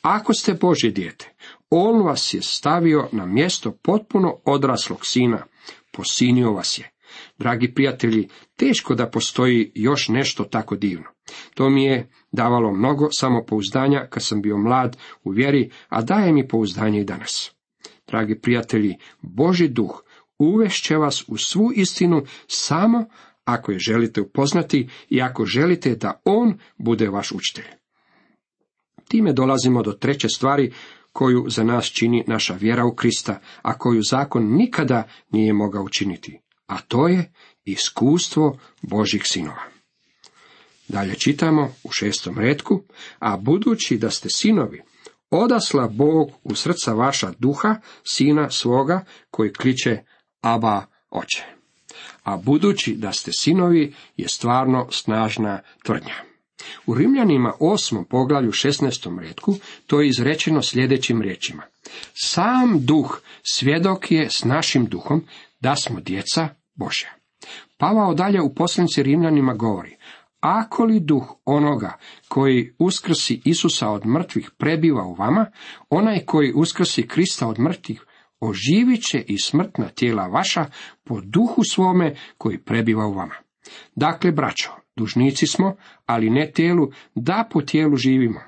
Ako 0.05 0.33
ste 0.33 0.53
Božje 0.53 0.91
dijete, 0.91 1.33
on 1.69 2.03
vas 2.03 2.33
je 2.33 2.41
stavio 2.41 3.09
na 3.11 3.25
mjesto 3.25 3.71
potpuno 3.71 4.37
odraslog 4.45 5.05
sina, 5.05 5.45
posinio 5.91 6.51
vas 6.51 6.79
je. 6.79 6.91
Dragi 7.37 7.73
prijatelji, 7.73 8.29
teško 8.55 8.95
da 8.95 9.09
postoji 9.09 9.71
još 9.75 10.07
nešto 10.09 10.43
tako 10.43 10.75
divno. 10.75 11.05
To 11.53 11.69
mi 11.69 11.83
je 11.83 12.09
davalo 12.31 12.73
mnogo 12.73 13.07
samopouzdanja 13.11 14.07
kad 14.09 14.23
sam 14.23 14.41
bio 14.41 14.57
mlad 14.57 14.97
u 15.23 15.29
vjeri, 15.29 15.71
a 15.89 16.01
daje 16.01 16.33
mi 16.33 16.47
pouzdanje 16.47 17.01
i 17.01 17.05
danas. 17.05 17.51
Dragi 18.07 18.39
prijatelji, 18.41 18.95
Boži 19.21 19.67
duh 19.67 20.03
uvešće 20.39 20.97
vas 20.97 21.23
u 21.27 21.37
svu 21.37 21.71
istinu 21.75 22.23
samo 22.47 23.05
ako 23.45 23.71
je 23.71 23.79
želite 23.79 24.21
upoznati 24.21 24.89
i 25.09 25.21
ako 25.21 25.45
želite 25.45 25.95
da 25.95 26.21
on 26.25 26.59
bude 26.77 27.09
vaš 27.09 27.31
učitelj. 27.31 27.84
Time 29.07 29.33
dolazimo 29.33 29.83
do 29.83 29.91
treće 29.91 30.29
stvari 30.29 30.73
koju 31.11 31.45
za 31.49 31.63
nas 31.63 31.85
čini 31.85 32.23
naša 32.27 32.53
vjera 32.53 32.85
u 32.85 32.95
Krista, 32.95 33.39
a 33.61 33.77
koju 33.77 34.01
zakon 34.03 34.55
nikada 34.55 35.03
nije 35.31 35.53
mogao 35.53 35.83
učiniti, 35.83 36.39
a 36.67 36.81
to 36.81 37.07
je 37.07 37.33
iskustvo 37.65 38.59
Božih 38.81 39.21
sinova. 39.25 39.63
Dalje 40.87 41.15
čitamo 41.15 41.73
u 41.83 41.91
šestom 41.91 42.39
redku, 42.39 42.83
a 43.19 43.37
budući 43.37 43.97
da 43.97 44.09
ste 44.09 44.29
sinovi, 44.31 44.81
odasla 45.29 45.87
Bog 45.87 46.31
u 46.43 46.55
srca 46.55 46.93
vaša 46.93 47.31
duha, 47.39 47.75
sina 48.03 48.49
svoga, 48.51 49.05
koji 49.31 49.53
kliče 49.53 49.97
Aba 50.41 50.85
oče. 51.09 51.43
A 52.23 52.37
budući 52.37 52.95
da 52.95 53.11
ste 53.11 53.31
sinovi 53.33 53.93
je 54.17 54.27
stvarno 54.29 54.87
snažna 54.91 55.61
tvrdnja. 55.83 56.34
U 56.85 56.93
Rimljanima 56.93 57.53
osmom 57.59 58.05
poglavlju 58.05 58.51
16. 58.51 59.19
redku 59.19 59.55
to 59.87 60.01
je 60.01 60.07
izrečeno 60.07 60.61
sljedećim 60.61 61.21
riječima. 61.21 61.63
Sam 62.13 62.85
duh 62.85 63.21
svjedok 63.43 64.11
je 64.11 64.29
s 64.29 64.43
našim 64.43 64.85
duhom 64.85 65.23
da 65.59 65.75
smo 65.75 65.99
djeca 65.99 66.49
Božja. 66.75 67.09
Pavao 67.77 68.13
dalje 68.13 68.41
u 68.41 68.55
poslanici 68.55 69.03
Rimljanima 69.03 69.53
govori, 69.53 69.95
ako 70.39 70.83
li 70.83 70.99
duh 70.99 71.35
onoga 71.45 71.97
koji 72.27 72.75
uskrsi 72.79 73.41
Isusa 73.45 73.89
od 73.89 74.05
mrtvih 74.05 74.51
prebiva 74.57 75.03
u 75.03 75.13
vama, 75.13 75.45
onaj 75.89 76.25
koji 76.25 76.53
uskrsi 76.55 77.07
Krista 77.07 77.47
od 77.47 77.59
mrtvih 77.59 78.05
oživit 78.39 79.03
će 79.03 79.23
i 79.27 79.37
smrtna 79.39 79.89
tijela 79.89 80.27
vaša 80.27 80.65
po 81.03 81.21
duhu 81.21 81.63
svome 81.63 82.15
koji 82.37 82.57
prebiva 82.57 83.05
u 83.05 83.13
vama. 83.13 83.35
Dakle, 83.95 84.31
braćo, 84.31 84.84
dužnici 84.95 85.47
smo, 85.47 85.75
ali 86.05 86.29
ne 86.29 86.51
tijelu, 86.51 86.91
da 87.15 87.47
po 87.51 87.61
tijelu 87.61 87.95
živimo. 87.95 88.39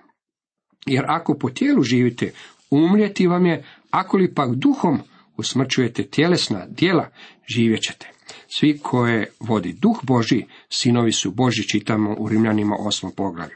Jer 0.86 1.06
ako 1.08 1.38
po 1.38 1.50
tijelu 1.50 1.82
živite, 1.82 2.34
umrijeti 2.72 3.28
vam 3.28 3.46
je, 3.46 3.64
ako 3.92 4.18
li 4.18 4.34
pak 4.34 4.56
duhom 4.56 5.00
usmrćujete 5.38 6.04
tjelesna 6.04 6.66
djela, 6.70 7.10
živjet 7.48 7.82
ćete. 7.82 8.12
Svi 8.48 8.80
koje 8.84 9.32
vodi 9.40 9.74
duh 9.74 10.00
Boži, 10.04 10.46
sinovi 10.70 11.12
su 11.12 11.32
Boži, 11.32 11.68
čitamo 11.68 12.16
u 12.20 12.30
Rimljanima 12.30 12.76
osmom 12.80 13.12
poglavlju. 13.16 13.56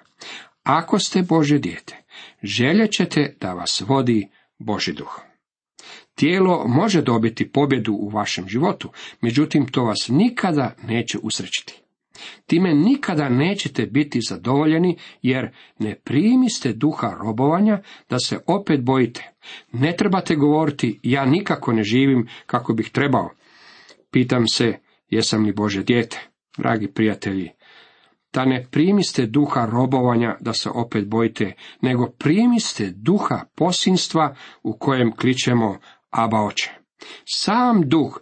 Ako 0.64 1.00
ste 1.00 1.22
Bože 1.22 1.60
dijete, 1.60 1.98
željet 2.44 2.92
ćete 2.92 3.36
da 3.42 3.54
vas 3.54 3.84
vodi 3.88 4.30
Boži 4.60 4.94
duh. 4.94 5.20
Tijelo 6.16 6.68
može 6.68 7.02
dobiti 7.02 7.52
pobjedu 7.52 7.94
u 7.94 8.10
vašem 8.10 8.50
životu, 8.50 8.90
međutim 9.22 9.68
to 9.68 9.84
vas 9.84 10.08
nikada 10.10 10.76
neće 10.84 11.18
usrećiti. 11.24 11.81
Time 12.46 12.74
nikada 12.74 13.30
nećete 13.30 13.86
biti 13.86 14.20
zadovoljeni, 14.30 14.98
jer 15.22 15.50
ne 15.80 15.96
primiste 15.96 16.74
duha 16.74 17.18
robovanja 17.24 17.82
da 18.10 18.20
se 18.20 18.40
opet 18.48 18.84
bojite. 18.84 19.32
Ne 19.72 19.96
trebate 19.96 20.36
govoriti, 20.36 21.00
ja 21.04 21.26
nikako 21.26 21.74
ne 21.74 21.84
živim 21.84 22.28
kako 22.46 22.74
bih 22.74 22.90
trebao. 22.90 23.30
Pitam 24.12 24.48
se, 24.48 24.78
jesam 25.10 25.46
li 25.46 25.54
Bože 25.54 25.84
dijete? 25.84 26.28
Dragi 26.58 26.88
prijatelji, 26.88 27.50
da 28.34 28.46
ne 28.46 28.68
primiste 28.72 29.26
duha 29.26 29.66
robovanja 29.66 30.38
da 30.40 30.54
se 30.54 30.70
opet 30.70 31.08
bojite, 31.08 31.54
nego 31.82 32.12
primiste 32.20 32.92
duha 32.96 33.46
posinstva 33.56 34.36
u 34.64 34.78
kojem 34.78 35.16
kličemo 35.16 35.78
Aba 36.10 36.42
oče. 36.42 36.72
Sam 37.26 37.90
duh 37.90 38.20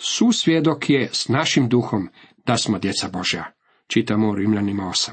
susvjedok 0.00 0.90
je 0.90 1.08
s 1.12 1.28
našim 1.28 1.68
duhom 1.68 2.08
da 2.48 2.56
smo 2.56 2.78
djeca 2.78 3.08
Božja. 3.08 3.44
Čitamo 3.86 4.30
u 4.30 4.34
Rimljanima 4.34 4.82
8. 4.82 5.10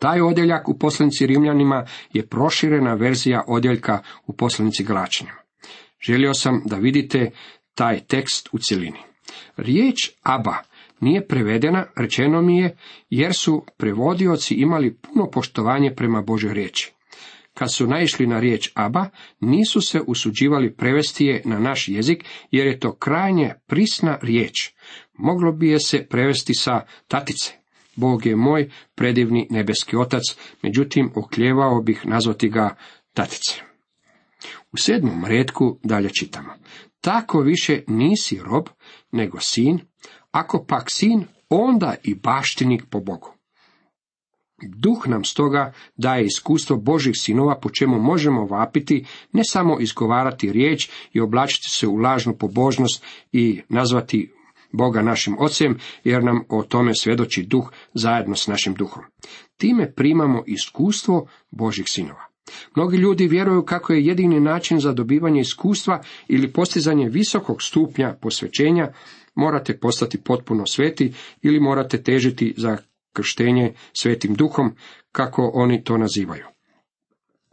Taj 0.00 0.20
odjeljak 0.20 0.68
u 0.68 0.78
poslanici 0.78 1.26
Rimljanima 1.26 1.86
je 2.12 2.26
proširena 2.26 2.94
verzija 2.94 3.44
odjeljka 3.48 4.02
u 4.26 4.36
poslanici 4.36 4.84
Galačanima. 4.84 5.38
Želio 6.06 6.34
sam 6.34 6.62
da 6.64 6.76
vidite 6.76 7.30
taj 7.74 8.00
tekst 8.00 8.48
u 8.52 8.58
cjelini. 8.58 8.98
Riječ 9.56 10.10
Aba 10.22 10.56
nije 11.00 11.26
prevedena, 11.26 11.86
rečeno 11.96 12.42
mi 12.42 12.58
je, 12.58 12.76
jer 13.10 13.34
su 13.34 13.64
prevodioci 13.76 14.54
imali 14.54 14.96
puno 14.96 15.30
poštovanje 15.30 15.94
prema 15.94 16.22
Božoj 16.22 16.54
riječi. 16.54 16.92
Kad 17.54 17.74
su 17.74 17.86
naišli 17.86 18.26
na 18.26 18.40
riječ 18.40 18.70
Aba, 18.74 19.10
nisu 19.40 19.80
se 19.80 20.00
usuđivali 20.06 20.76
prevesti 20.76 21.26
je 21.26 21.42
na 21.44 21.58
naš 21.58 21.88
jezik, 21.88 22.24
jer 22.50 22.66
je 22.66 22.78
to 22.78 22.94
krajnje 22.94 23.54
prisna 23.66 24.18
riječ. 24.22 24.70
Moglo 25.12 25.52
bi 25.52 25.68
je 25.68 25.80
se 25.80 26.06
prevesti 26.10 26.54
sa 26.54 26.80
tatice. 27.08 27.52
Bog 27.96 28.26
je 28.26 28.36
moj 28.36 28.70
predivni 28.94 29.46
nebeski 29.50 29.96
otac, 29.96 30.22
međutim 30.62 31.12
okljevao 31.14 31.82
bih 31.82 32.06
nazvati 32.06 32.48
ga 32.48 32.76
tatice. 33.12 33.54
U 34.72 34.76
sedmom 34.76 35.24
redku 35.24 35.78
dalje 35.84 36.10
čitamo. 36.10 36.54
Tako 37.00 37.40
više 37.40 37.82
nisi 37.86 38.40
rob, 38.44 38.68
nego 39.12 39.40
sin, 39.40 39.78
ako 40.30 40.64
pak 40.64 40.90
sin, 40.90 41.24
onda 41.48 41.94
i 42.02 42.14
baštinik 42.14 42.82
po 42.90 43.00
Bogu. 43.00 43.34
Duh 44.62 45.06
nam 45.06 45.24
stoga 45.24 45.72
daje 45.96 46.24
iskustvo 46.24 46.76
Božih 46.76 47.14
sinova 47.16 47.58
po 47.60 47.70
čemu 47.70 47.98
možemo 48.00 48.46
vapiti, 48.46 49.04
ne 49.32 49.44
samo 49.44 49.80
izgovarati 49.80 50.52
riječ 50.52 50.90
i 51.12 51.20
oblačiti 51.20 51.68
se 51.70 51.86
u 51.86 51.96
lažnu 51.96 52.36
pobožnost 52.36 53.04
i 53.32 53.60
nazvati 53.68 54.32
Boga 54.72 55.02
našim 55.02 55.36
ocem, 55.38 55.78
jer 56.04 56.24
nam 56.24 56.44
o 56.48 56.62
tome 56.62 56.94
svjedoči 56.94 57.42
duh 57.42 57.72
zajedno 57.94 58.36
s 58.36 58.46
našim 58.46 58.74
duhom. 58.74 59.04
Time 59.56 59.92
primamo 59.92 60.42
iskustvo 60.46 61.26
Božih 61.50 61.84
sinova. 61.88 62.26
Mnogi 62.76 62.96
ljudi 62.96 63.28
vjeruju 63.28 63.64
kako 63.64 63.92
je 63.92 64.06
jedini 64.06 64.40
način 64.40 64.80
za 64.80 64.92
dobivanje 64.92 65.40
iskustva 65.40 66.02
ili 66.28 66.52
postizanje 66.52 67.08
visokog 67.08 67.62
stupnja 67.62 68.14
posvećenja 68.20 68.92
morate 69.34 69.78
postati 69.78 70.20
potpuno 70.20 70.66
sveti 70.66 71.12
ili 71.42 71.60
morate 71.60 72.02
težiti 72.02 72.54
za 72.56 72.76
krštenje 73.12 73.74
svetim 73.92 74.34
duhom, 74.34 74.76
kako 75.12 75.50
oni 75.54 75.84
to 75.84 75.98
nazivaju. 75.98 76.44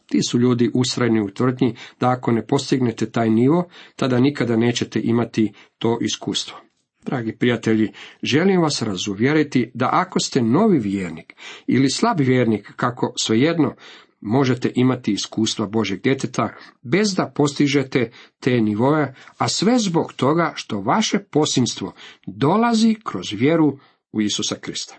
Ti 0.05 0.19
su 0.29 0.39
ljudi 0.39 0.71
usrajni 0.73 1.21
u 1.21 1.31
tvrdnji 1.33 1.75
da 1.99 2.09
ako 2.09 2.31
ne 2.31 2.47
postignete 2.47 3.11
taj 3.11 3.29
nivo, 3.29 3.69
tada 3.95 4.19
nikada 4.19 4.57
nećete 4.57 5.01
imati 5.03 5.53
to 5.77 5.97
iskustvo. 6.01 6.57
Dragi 7.05 7.37
prijatelji, 7.37 7.91
želim 8.23 8.61
vas 8.61 8.81
razuvjeriti 8.81 9.71
da 9.73 9.89
ako 9.91 10.19
ste 10.19 10.41
novi 10.41 10.79
vjernik 10.79 11.33
ili 11.67 11.89
slab 11.89 12.19
vjernik, 12.19 12.73
kako 12.75 13.13
svejedno, 13.19 13.75
možete 14.21 14.71
imati 14.75 15.11
iskustva 15.11 15.67
Božeg 15.67 16.01
djeteta 16.01 16.49
bez 16.81 17.15
da 17.15 17.31
postižete 17.35 18.11
te 18.39 18.61
nivoje, 18.61 19.15
a 19.37 19.47
sve 19.47 19.79
zbog 19.79 20.13
toga 20.13 20.53
što 20.55 20.81
vaše 20.81 21.19
posinstvo 21.19 21.93
dolazi 22.25 22.95
kroz 23.03 23.25
vjeru 23.31 23.79
u 24.11 24.21
Isusa 24.21 24.55
Krista. 24.55 24.95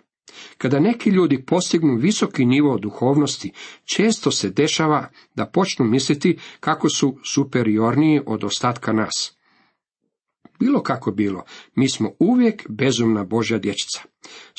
Kada 0.59 0.81
neki 0.81 1.11
ljudi 1.11 1.45
postignu 1.45 1.97
visoki 1.97 2.45
nivo 2.45 2.79
duhovnosti, 2.79 3.53
često 3.85 4.31
se 4.31 4.51
dešava 4.51 5.09
da 5.35 5.47
počnu 5.47 5.85
misliti 5.85 6.39
kako 6.61 6.89
su 6.89 7.19
superiorniji 7.25 8.21
od 8.27 8.45
ostatka 8.45 8.93
nas. 8.93 9.41
Bilo 10.61 10.83
kako 10.83 11.13
bilo, 11.13 11.45
mi 11.75 11.89
smo 11.89 12.13
uvijek 12.19 12.67
bezumna 12.69 13.25
Božja 13.25 13.59
dječica. 13.59 14.03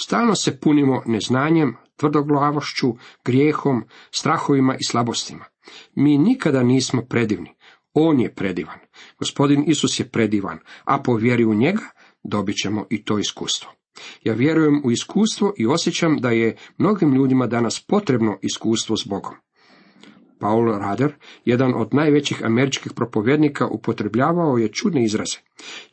Stalno 0.04 0.36
se 0.36 0.60
punimo 0.60 1.04
neznanjem, 1.06 1.76
tvrdoglavošću, 1.96 2.96
grijehom, 3.26 3.84
strahovima 4.12 4.76
i 4.76 4.84
slabostima. 4.84 5.46
Mi 5.96 6.18
nikada 6.18 6.64
nismo 6.64 7.02
predivni. 7.02 7.56
On 7.94 8.20
je 8.20 8.36
predivan. 8.36 8.80
Gospodin 9.20 9.64
Isus 9.68 10.00
je 10.00 10.10
predivan, 10.10 10.60
a 10.84 11.02
po 11.02 11.16
vjeri 11.16 11.46
u 11.46 11.54
njega 11.54 11.84
dobit 12.24 12.56
ćemo 12.56 12.86
i 12.90 13.06
to 13.06 13.20
iskustvo. 13.20 13.72
Ja 14.24 14.34
vjerujem 14.34 14.82
u 14.86 14.92
iskustvo 14.92 15.54
i 15.58 15.66
osjećam 15.66 16.18
da 16.18 16.30
je 16.30 16.56
mnogim 16.78 17.14
ljudima 17.14 17.48
danas 17.48 17.86
potrebno 17.88 18.38
iskustvo 18.42 18.98
s 18.98 19.08
Bogom. 19.08 19.34
Paul 20.40 20.78
Rader, 20.80 21.14
jedan 21.46 21.74
od 21.76 21.94
najvećih 21.94 22.46
američkih 22.46 22.92
propovjednika, 22.96 23.68
upotrebljavao 23.68 24.58
je 24.58 24.72
čudne 24.72 25.04
izraze. 25.04 25.38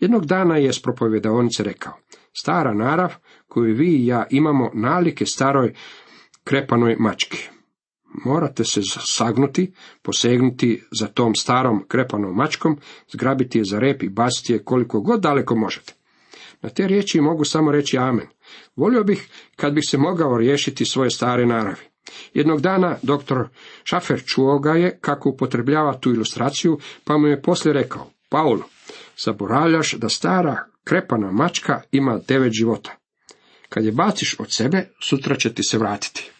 Jednog 0.00 0.26
dana 0.26 0.56
je 0.56 0.72
s 0.72 0.82
propovjedaonice 0.82 1.62
rekao, 1.62 1.92
stara 2.40 2.74
narav 2.74 3.14
koju 3.48 3.74
vi 3.74 3.88
i 3.88 4.06
ja 4.06 4.26
imamo 4.30 4.70
nalike 4.74 5.26
staroj 5.26 5.74
krepanoj 6.44 6.96
mački. 6.98 7.48
Morate 8.24 8.64
se 8.64 8.80
sagnuti, 9.06 9.72
posegnuti 10.02 10.82
za 10.90 11.06
tom 11.06 11.34
starom 11.34 11.84
krepanom 11.88 12.36
mačkom, 12.36 12.78
zgrabiti 13.12 13.58
je 13.58 13.64
za 13.64 13.78
rep 13.78 14.02
i 14.02 14.08
baciti 14.08 14.52
je 14.52 14.64
koliko 14.64 15.00
god 15.00 15.20
daleko 15.20 15.56
možete. 15.56 15.97
Na 16.62 16.68
te 16.68 16.86
riječi 16.86 17.20
mogu 17.20 17.44
samo 17.44 17.72
reći 17.72 17.98
amen. 17.98 18.26
Volio 18.76 19.04
bih 19.04 19.28
kad 19.56 19.72
bih 19.72 19.84
se 19.88 19.98
mogao 19.98 20.36
riješiti 20.36 20.84
svoje 20.84 21.10
stare 21.10 21.46
naravi. 21.46 21.82
Jednog 22.34 22.60
dana 22.60 22.96
doktor 23.02 23.48
Šafer 23.84 24.22
čuo 24.24 24.58
ga 24.58 24.70
je 24.70 24.98
kako 25.00 25.30
upotrebljava 25.30 25.98
tu 25.98 26.10
ilustraciju, 26.10 26.78
pa 27.04 27.18
mu 27.18 27.26
je 27.26 27.42
poslije 27.42 27.72
rekao, 27.72 28.10
Paulo, 28.28 28.68
zaboravljaš 29.24 29.92
da 29.92 30.08
stara 30.08 30.64
krepana 30.84 31.30
mačka 31.32 31.80
ima 31.92 32.20
devet 32.28 32.52
života. 32.52 32.96
Kad 33.68 33.84
je 33.84 33.92
baciš 33.92 34.36
od 34.38 34.46
sebe, 34.50 34.88
sutra 35.02 35.36
će 35.36 35.54
ti 35.54 35.62
se 35.62 35.78
vratiti. 35.78 36.30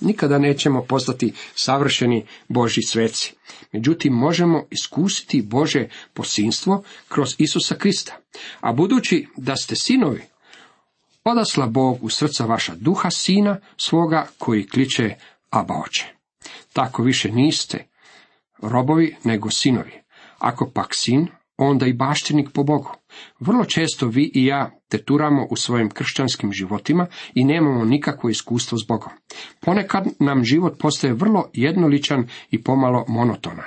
Nikada 0.00 0.38
nećemo 0.38 0.84
postati 0.84 1.32
savršeni 1.54 2.26
Boži 2.48 2.82
sveci. 2.82 3.34
Međutim, 3.72 4.12
možemo 4.12 4.66
iskusiti 4.70 5.42
Bože 5.42 5.88
posinstvo 6.14 6.82
kroz 7.08 7.34
Isusa 7.38 7.74
Krista. 7.74 8.16
A 8.60 8.72
budući 8.72 9.26
da 9.36 9.56
ste 9.56 9.76
sinovi, 9.76 10.22
odasla 11.24 11.66
Bog 11.66 12.04
u 12.04 12.10
srca 12.10 12.44
vaša 12.44 12.74
duha 12.74 13.10
sina 13.10 13.60
svoga 13.76 14.26
koji 14.38 14.68
kliče 14.68 15.14
Aba 15.50 15.74
oče. 15.86 16.06
Tako 16.72 17.02
više 17.02 17.30
niste 17.30 17.86
robovi 18.62 19.16
nego 19.24 19.50
sinovi. 19.50 19.92
Ako 20.38 20.70
pak 20.74 20.88
sin, 20.94 21.26
onda 21.56 21.86
i 21.86 21.92
baštinik 21.92 22.48
po 22.52 22.62
Bogu. 22.62 22.90
Vrlo 23.40 23.64
često 23.64 24.06
vi 24.06 24.30
i 24.34 24.44
ja 24.44 24.70
teturamo 24.94 25.46
u 25.50 25.56
svojim 25.56 25.90
kršćanskim 25.90 26.52
životima 26.52 27.06
i 27.34 27.44
nemamo 27.44 27.84
nikakvo 27.84 28.30
iskustvo 28.30 28.78
s 28.78 28.86
Bogom. 28.88 29.12
Ponekad 29.60 30.04
nam 30.20 30.44
život 30.44 30.78
postaje 30.78 31.14
vrlo 31.14 31.50
jednoličan 31.52 32.28
i 32.50 32.62
pomalo 32.62 33.04
monotonan. 33.08 33.64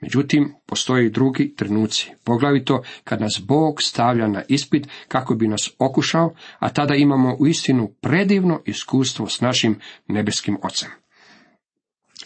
Međutim, 0.00 0.54
postoje 0.66 1.06
i 1.06 1.10
drugi 1.10 1.54
trenuci, 1.56 2.10
poglavito 2.24 2.82
kad 3.04 3.20
nas 3.20 3.42
Bog 3.46 3.82
stavlja 3.82 4.28
na 4.28 4.42
ispit 4.48 4.88
kako 5.08 5.34
bi 5.34 5.48
nas 5.48 5.70
okušao, 5.78 6.34
a 6.58 6.68
tada 6.68 6.94
imamo 6.94 7.36
uistinu 7.38 7.90
predivno 8.00 8.60
iskustvo 8.66 9.26
s 9.26 9.40
našim 9.40 9.78
nebeskim 10.08 10.56
ocem. 10.62 10.88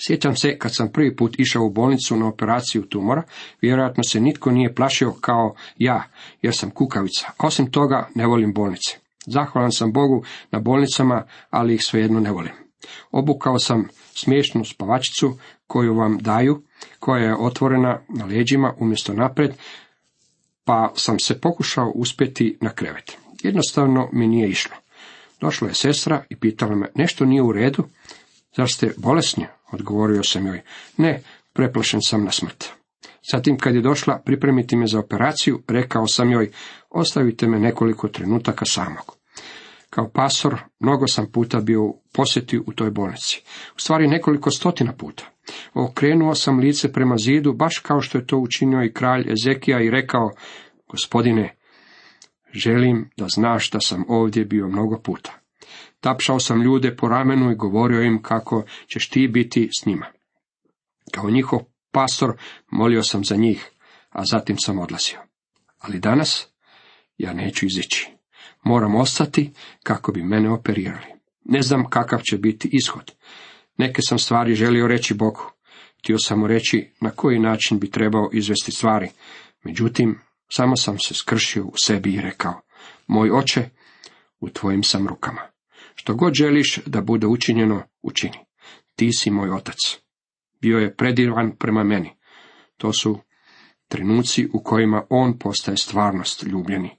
Sjećam 0.06 0.36
se 0.36 0.58
kad 0.58 0.74
sam 0.74 0.92
prvi 0.92 1.16
put 1.16 1.34
išao 1.38 1.64
u 1.64 1.70
bolnicu 1.70 2.16
na 2.16 2.28
operaciju 2.28 2.82
tumora, 2.82 3.22
vjerojatno 3.60 4.02
se 4.02 4.20
nitko 4.20 4.50
nije 4.50 4.74
plašio 4.74 5.12
kao 5.20 5.54
ja, 5.76 6.02
jer 6.42 6.56
sam 6.56 6.70
kukavica. 6.70 7.26
Osim 7.38 7.70
toga, 7.70 8.08
ne 8.14 8.26
volim 8.26 8.52
bolnice. 8.52 8.98
Zahvalan 9.26 9.72
sam 9.72 9.92
Bogu 9.92 10.24
na 10.50 10.60
bolnicama, 10.60 11.24
ali 11.50 11.74
ih 11.74 11.84
svejedno 11.84 12.20
ne 12.20 12.30
volim. 12.30 12.52
Obukao 13.10 13.58
sam 13.58 13.88
smiješnu 14.14 14.64
spavačicu 14.64 15.38
koju 15.66 15.94
vam 15.94 16.18
daju, 16.18 16.62
koja 16.98 17.24
je 17.24 17.36
otvorena 17.36 18.00
na 18.08 18.24
leđima 18.24 18.74
umjesto 18.78 19.12
napred, 19.12 19.50
pa 20.64 20.92
sam 20.96 21.18
se 21.18 21.40
pokušao 21.40 21.92
uspjeti 21.94 22.58
na 22.60 22.70
krevet. 22.70 23.18
Jednostavno 23.42 24.08
mi 24.12 24.26
nije 24.26 24.48
išlo. 24.48 24.76
Došla 25.40 25.68
je 25.68 25.74
sestra 25.74 26.24
i 26.28 26.36
pitala 26.36 26.74
me, 26.74 26.86
nešto 26.94 27.24
nije 27.24 27.42
u 27.42 27.52
redu, 27.52 27.84
zar 28.56 28.70
ste 28.70 28.94
bolesni? 28.96 29.46
Odgovorio 29.72 30.22
sam 30.22 30.46
joj, 30.46 30.62
ne, 30.96 31.22
preplašen 31.52 32.00
sam 32.02 32.24
na 32.24 32.30
smrt. 32.30 32.64
Zatim 33.32 33.58
kad 33.58 33.74
je 33.74 33.80
došla 33.80 34.22
pripremiti 34.24 34.76
me 34.76 34.86
za 34.86 34.98
operaciju, 34.98 35.62
rekao 35.68 36.06
sam 36.06 36.32
joj, 36.32 36.50
ostavite 36.90 37.46
me 37.46 37.58
nekoliko 37.58 38.08
trenutaka 38.08 38.64
samog. 38.64 39.16
Kao 39.90 40.10
pasor 40.14 40.60
mnogo 40.80 41.06
sam 41.06 41.32
puta 41.32 41.60
bio 41.60 41.82
u 41.82 42.02
posjeti 42.12 42.58
u 42.58 42.72
toj 42.72 42.90
bolnici. 42.90 43.42
U 43.76 43.78
stvari 43.78 44.08
nekoliko 44.08 44.50
stotina 44.50 44.92
puta. 44.92 45.24
Okrenuo 45.74 46.34
sam 46.34 46.58
lice 46.58 46.92
prema 46.92 47.16
zidu, 47.16 47.52
baš 47.52 47.78
kao 47.78 48.00
što 48.00 48.18
je 48.18 48.26
to 48.26 48.38
učinio 48.38 48.84
i 48.84 48.92
kralj 48.92 49.32
Ezekija 49.32 49.80
i 49.80 49.90
rekao, 49.90 50.30
gospodine, 50.88 51.56
želim 52.52 53.10
da 53.16 53.26
znaš 53.28 53.70
da 53.70 53.80
sam 53.80 54.04
ovdje 54.08 54.44
bio 54.44 54.68
mnogo 54.68 54.98
puta. 54.98 55.41
Tapšao 56.02 56.40
sam 56.40 56.62
ljude 56.62 56.96
po 56.96 57.08
ramenu 57.08 57.50
i 57.50 57.56
govorio 57.56 58.02
im 58.02 58.22
kako 58.22 58.64
ćeš 58.92 59.08
ti 59.08 59.28
biti 59.28 59.68
s 59.80 59.86
njima. 59.86 60.06
Kao 61.12 61.30
njihov 61.30 61.60
pastor 61.92 62.36
molio 62.70 63.02
sam 63.02 63.24
za 63.24 63.36
njih, 63.36 63.70
a 64.10 64.24
zatim 64.24 64.56
sam 64.58 64.78
odlazio. 64.78 65.18
Ali 65.78 66.00
danas 66.00 66.48
ja 67.18 67.32
neću 67.32 67.66
izići. 67.66 68.10
Moram 68.64 68.94
ostati 68.94 69.52
kako 69.82 70.12
bi 70.12 70.22
mene 70.22 70.50
operirali. 70.50 71.06
Ne 71.44 71.62
znam 71.62 71.90
kakav 71.90 72.20
će 72.20 72.38
biti 72.38 72.68
ishod. 72.72 73.12
Neke 73.76 74.02
sam 74.02 74.18
stvari 74.18 74.54
želio 74.54 74.86
reći 74.86 75.14
Bogu. 75.14 75.52
Htio 75.98 76.18
sam 76.18 76.38
mu 76.38 76.46
reći 76.46 76.92
na 77.00 77.10
koji 77.10 77.38
način 77.38 77.78
bi 77.78 77.90
trebao 77.90 78.30
izvesti 78.32 78.72
stvari. 78.72 79.08
Međutim, 79.64 80.20
samo 80.52 80.76
sam 80.76 80.98
se 80.98 81.14
skršio 81.14 81.64
u 81.64 81.72
sebi 81.84 82.14
i 82.14 82.20
rekao, 82.20 82.60
moj 83.06 83.30
oče, 83.30 83.68
u 84.40 84.48
tvojim 84.48 84.82
sam 84.82 85.08
rukama. 85.08 85.51
Što 85.94 86.14
god 86.14 86.34
želiš 86.34 86.78
da 86.86 87.00
bude 87.00 87.26
učinjeno, 87.26 87.82
učini. 88.02 88.38
Ti 88.96 89.12
si 89.12 89.30
moj 89.30 89.50
otac. 89.50 89.76
Bio 90.60 90.78
je 90.78 90.96
predivan 90.96 91.52
prema 91.58 91.84
meni. 91.84 92.10
To 92.76 92.92
su 92.92 93.18
trenuci 93.88 94.48
u 94.52 94.62
kojima 94.62 95.02
on 95.10 95.38
postaje 95.38 95.76
stvarnost 95.76 96.42
ljubljeni. 96.42 96.90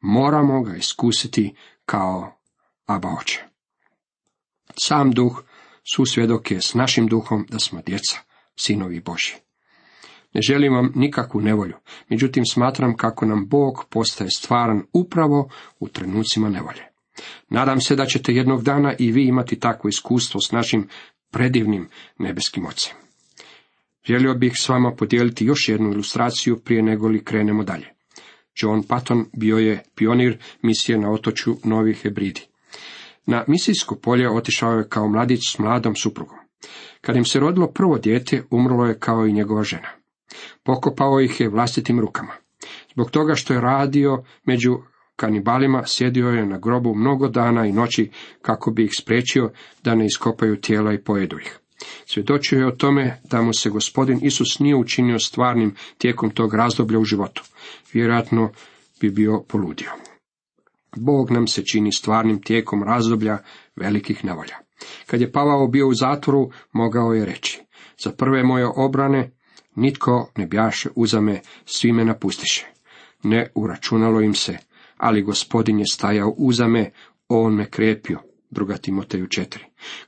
Moramo 0.00 0.62
ga 0.62 0.76
iskusiti 0.76 1.54
kao 1.84 2.40
aba 2.86 3.08
oče. 3.20 3.44
Sam 4.78 5.10
duh 5.10 5.42
susvjedok 5.94 6.50
je 6.50 6.60
s 6.60 6.74
našim 6.74 7.06
duhom 7.06 7.46
da 7.50 7.58
smo 7.58 7.82
djeca, 7.86 8.18
sinovi 8.56 9.00
Boži. 9.00 9.34
Ne 10.32 10.40
želim 10.42 10.74
vam 10.74 10.92
nikakvu 10.94 11.40
nevolju, 11.40 11.74
međutim 12.08 12.44
smatram 12.44 12.96
kako 12.96 13.26
nam 13.26 13.48
Bog 13.48 13.84
postaje 13.90 14.30
stvaran 14.30 14.82
upravo 14.92 15.50
u 15.78 15.88
trenucima 15.88 16.48
nevolje. 16.48 16.95
Nadam 17.48 17.80
se 17.80 17.96
da 17.96 18.06
ćete 18.06 18.32
jednog 18.32 18.62
dana 18.62 18.94
i 18.98 19.12
vi 19.12 19.24
imati 19.26 19.60
takvo 19.60 19.88
iskustvo 19.88 20.40
s 20.40 20.52
našim 20.52 20.88
predivnim 21.30 21.88
nebeskim 22.18 22.66
ocem. 22.66 22.94
Želio 24.04 24.34
bih 24.34 24.52
s 24.56 24.68
vama 24.68 24.92
podijeliti 24.92 25.44
još 25.44 25.68
jednu 25.68 25.92
ilustraciju 25.92 26.58
prije 26.58 26.82
nego 26.82 27.08
li 27.08 27.24
krenemo 27.24 27.64
dalje. 27.64 27.86
John 28.56 28.82
Patton 28.82 29.26
bio 29.36 29.58
je 29.58 29.82
pionir 29.94 30.38
misije 30.62 30.98
na 30.98 31.10
otoču 31.10 31.56
Novi 31.64 31.94
Hebridi. 31.94 32.40
Na 33.26 33.44
misijsko 33.46 33.94
polje 33.94 34.30
otišao 34.30 34.72
je 34.72 34.88
kao 34.88 35.08
mladić 35.08 35.40
s 35.52 35.58
mladom 35.58 35.96
suprugom. 35.96 36.38
Kad 37.00 37.16
im 37.16 37.24
se 37.24 37.40
rodilo 37.40 37.66
prvo 37.66 37.98
dijete, 37.98 38.42
umrlo 38.50 38.86
je 38.86 38.98
kao 38.98 39.26
i 39.26 39.32
njegova 39.32 39.62
žena. 39.62 39.88
Pokopao 40.62 41.20
ih 41.20 41.40
je 41.40 41.48
vlastitim 41.48 42.00
rukama. 42.00 42.32
Zbog 42.92 43.10
toga 43.10 43.34
što 43.34 43.54
je 43.54 43.60
radio 43.60 44.24
među 44.44 44.78
kanibalima, 45.16 45.82
sjedio 45.86 46.28
je 46.28 46.46
na 46.46 46.58
grobu 46.58 46.94
mnogo 46.94 47.28
dana 47.28 47.66
i 47.66 47.72
noći 47.72 48.10
kako 48.42 48.70
bi 48.70 48.84
ih 48.84 48.90
spriječio 48.98 49.50
da 49.84 49.94
ne 49.94 50.06
iskopaju 50.06 50.60
tijela 50.60 50.92
i 50.92 51.02
pojedu 51.02 51.38
ih. 51.38 51.58
Svjedočio 52.06 52.58
je 52.58 52.66
o 52.66 52.70
tome 52.70 53.20
da 53.30 53.42
mu 53.42 53.52
se 53.52 53.70
gospodin 53.70 54.18
Isus 54.22 54.58
nije 54.58 54.76
učinio 54.76 55.18
stvarnim 55.18 55.74
tijekom 55.98 56.30
tog 56.30 56.54
razdoblja 56.54 56.98
u 56.98 57.04
životu. 57.04 57.42
Vjerojatno 57.92 58.50
bi 59.00 59.10
bio 59.10 59.44
poludio. 59.48 59.90
Bog 60.96 61.30
nam 61.30 61.46
se 61.46 61.64
čini 61.64 61.92
stvarnim 61.92 62.42
tijekom 62.42 62.82
razdoblja 62.82 63.38
velikih 63.76 64.24
nevolja. 64.24 64.56
Kad 65.06 65.20
je 65.20 65.32
Pavao 65.32 65.66
bio 65.66 65.88
u 65.88 65.94
zatvoru, 65.94 66.50
mogao 66.72 67.12
je 67.12 67.24
reći, 67.24 67.60
za 67.98 68.10
prve 68.10 68.42
moje 68.42 68.66
obrane 68.76 69.30
nitko 69.74 70.30
ne 70.36 70.46
bjaše 70.46 70.88
uzame, 70.94 71.40
svi 71.64 71.92
me 71.92 72.04
napustiše. 72.04 72.66
Ne 73.22 73.50
uračunalo 73.54 74.20
im 74.20 74.34
se, 74.34 74.58
ali 74.96 75.22
gospodin 75.22 75.78
je 75.78 75.86
stajao 75.92 76.34
uzame, 76.36 76.90
on 77.28 77.54
me 77.54 77.70
krepio. 77.70 78.18
Druga 78.50 78.76
Timoteju 78.76 79.26
4. 79.26 79.58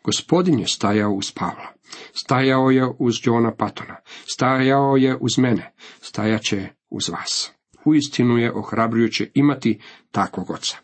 Gospodin 0.05 0.59
je 0.59 0.67
stajao 0.67 1.13
uz 1.13 1.33
Pavla. 1.33 1.73
Stajao 2.13 2.71
je 2.71 2.87
uz 2.99 3.15
Johna 3.23 3.55
Patona. 3.55 3.97
Stajao 4.33 4.97
je 4.97 5.17
uz 5.21 5.39
mene. 5.39 5.73
Stajat 6.01 6.43
će 6.43 6.69
uz 6.91 7.09
vas. 7.09 7.53
Uistinu 7.85 8.39
je 8.39 8.53
ohrabrujuće 8.53 9.31
imati 9.35 9.81
takvog 10.11 10.51
oca. 10.51 10.77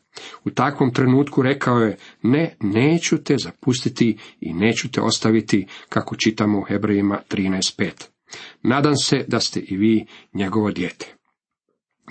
U 0.45 0.51
takvom 0.51 0.93
trenutku 0.93 1.43
rekao 1.43 1.79
je, 1.79 1.97
ne, 2.23 2.57
neću 2.61 3.25
te 3.25 3.37
zapustiti 3.39 4.19
i 4.41 4.53
neću 4.53 4.91
te 4.91 5.01
ostaviti, 5.01 5.67
kako 5.89 6.17
čitamo 6.17 6.59
u 6.59 6.63
Hebrejima 6.63 7.21
13.5. 7.31 7.91
Nadam 8.63 8.97
se 8.97 9.25
da 9.29 9.41
ste 9.41 9.61
i 9.61 9.77
vi 9.77 10.07
njegovo 10.35 10.71
dijete. 10.71 11.15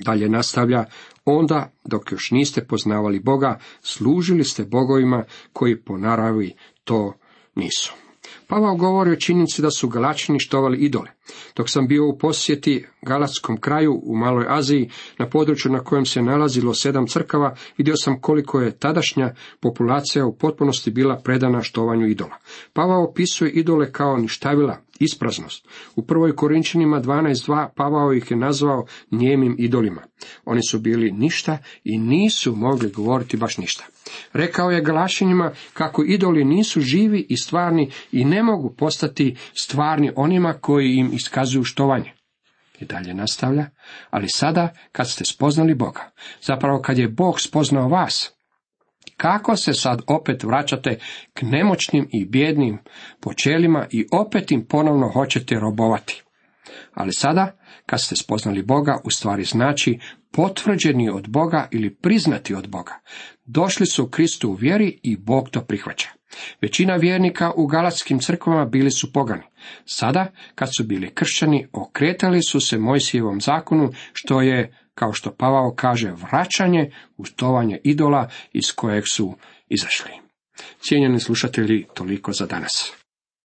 Dalje 0.05 0.29
nastavlja, 0.29 0.85
onda, 1.25 1.71
dok 1.85 2.11
još 2.11 2.31
niste 2.31 2.65
poznavali 2.67 3.19
Boga, 3.19 3.59
služili 3.81 4.43
ste 4.43 4.63
bogovima 4.63 5.23
koji 5.53 5.81
po 5.81 5.97
naravi 5.97 6.53
to 6.83 7.13
nisu. 7.55 7.93
Pavao 8.47 8.75
govori 8.75 9.11
o 9.11 9.15
činjenici 9.15 9.61
da 9.61 9.71
su 9.71 9.87
Galačani 9.87 10.39
štovali 10.39 10.77
idole. 10.77 11.09
Dok 11.55 11.69
sam 11.69 11.87
bio 11.87 12.07
u 12.07 12.17
posjeti 12.17 12.85
Galatskom 13.01 13.57
kraju 13.57 14.01
u 14.03 14.15
Maloj 14.15 14.45
Aziji, 14.49 14.89
na 15.17 15.29
području 15.29 15.71
na 15.71 15.79
kojem 15.79 16.05
se 16.05 16.21
nalazilo 16.21 16.73
sedam 16.73 17.07
crkava, 17.07 17.55
vidio 17.77 17.95
sam 17.95 18.21
koliko 18.21 18.61
je 18.61 18.77
tadašnja 18.77 19.33
populacija 19.59 20.25
u 20.25 20.37
potpunosti 20.37 20.91
bila 20.91 21.21
predana 21.23 21.61
štovanju 21.61 22.07
idola. 22.07 22.37
Pavao 22.73 23.03
opisuje 23.03 23.51
idole 23.51 23.91
kao 23.91 24.17
ništavila, 24.17 24.77
ispraznost. 24.99 25.67
U 25.95 26.05
prvoj 26.05 26.35
Korinčanima 26.35 27.01
12.2 27.01 27.69
Pavao 27.75 28.13
ih 28.13 28.31
je 28.31 28.37
nazvao 28.37 28.85
njemim 29.11 29.55
idolima. 29.59 30.01
Oni 30.45 30.61
su 30.69 30.79
bili 30.79 31.11
ništa 31.11 31.57
i 31.83 31.97
nisu 31.97 32.55
mogli 32.55 32.89
govoriti 32.89 33.37
baš 33.37 33.57
ništa. 33.57 33.85
Rekao 34.33 34.71
je 34.71 34.81
Galašinjima 34.81 35.51
kako 35.73 36.03
idoli 36.03 36.45
nisu 36.45 36.81
živi 36.81 37.25
i 37.29 37.37
stvarni 37.37 37.91
i 38.11 38.25
ne 38.25 38.43
mogu 38.43 38.75
postati 38.77 39.35
stvarni 39.53 40.11
onima 40.15 40.53
koji 40.53 40.95
im 40.95 41.12
iskazuju 41.15 41.63
štovanje. 41.63 42.13
I 42.79 42.85
dalje 42.85 43.13
nastavlja, 43.13 43.69
ali 44.09 44.29
sada 44.29 44.73
kad 44.91 45.09
ste 45.09 45.25
spoznali 45.25 45.75
Boga, 45.75 46.11
zapravo 46.41 46.81
kad 46.81 46.97
je 46.97 47.07
Bog 47.07 47.41
spoznao 47.41 47.87
vas, 47.87 48.33
kako 49.17 49.55
se 49.55 49.73
sad 49.73 50.01
opet 50.07 50.43
vraćate 50.43 50.99
k 51.33 51.41
nemoćnim 51.41 52.07
i 52.11 52.25
bjednim 52.25 52.79
počelima 53.21 53.87
i 53.91 54.05
opet 54.11 54.51
im 54.51 54.65
ponovno 54.65 55.09
hoćete 55.09 55.55
robovati? 55.55 56.23
Ali 56.93 57.13
sada, 57.13 57.57
kad 57.85 58.01
ste 58.01 58.15
spoznali 58.15 58.63
Boga, 58.63 59.01
u 59.03 59.11
stvari 59.11 59.43
znači 59.43 59.99
potvrđeni 60.31 61.09
od 61.09 61.29
Boga 61.29 61.67
ili 61.71 61.95
priznati 61.95 62.55
od 62.55 62.69
Boga. 62.69 62.99
Došli 63.45 63.85
su 63.85 64.03
u 64.03 64.09
Kristu 64.09 64.49
u 64.49 64.53
vjeri 64.53 64.99
i 65.03 65.17
Bog 65.17 65.49
to 65.49 65.61
prihvaća. 65.61 66.09
Većina 66.61 66.95
vjernika 66.95 67.51
u 67.55 67.67
galatskim 67.67 68.19
crkvama 68.19 68.65
bili 68.65 68.91
su 68.91 69.13
pogani. 69.13 69.43
Sada, 69.85 70.31
kad 70.55 70.69
su 70.77 70.83
bili 70.83 71.11
kršćani, 71.13 71.67
okretali 71.73 72.41
su 72.41 72.59
se 72.59 72.77
Mojsijevom 72.77 73.41
zakonu, 73.41 73.89
što 74.13 74.41
je, 74.41 74.77
kao 74.95 75.13
što 75.13 75.31
Pavao 75.31 75.73
kaže, 75.75 76.11
vraćanje 76.11 76.91
u 77.17 77.25
idola 77.83 78.29
iz 78.53 78.71
kojeg 78.75 79.03
su 79.11 79.35
izašli. 79.69 80.11
Cijenjeni 80.79 81.19
slušatelji, 81.19 81.85
toliko 81.93 82.31
za 82.31 82.45
danas. 82.45 83.02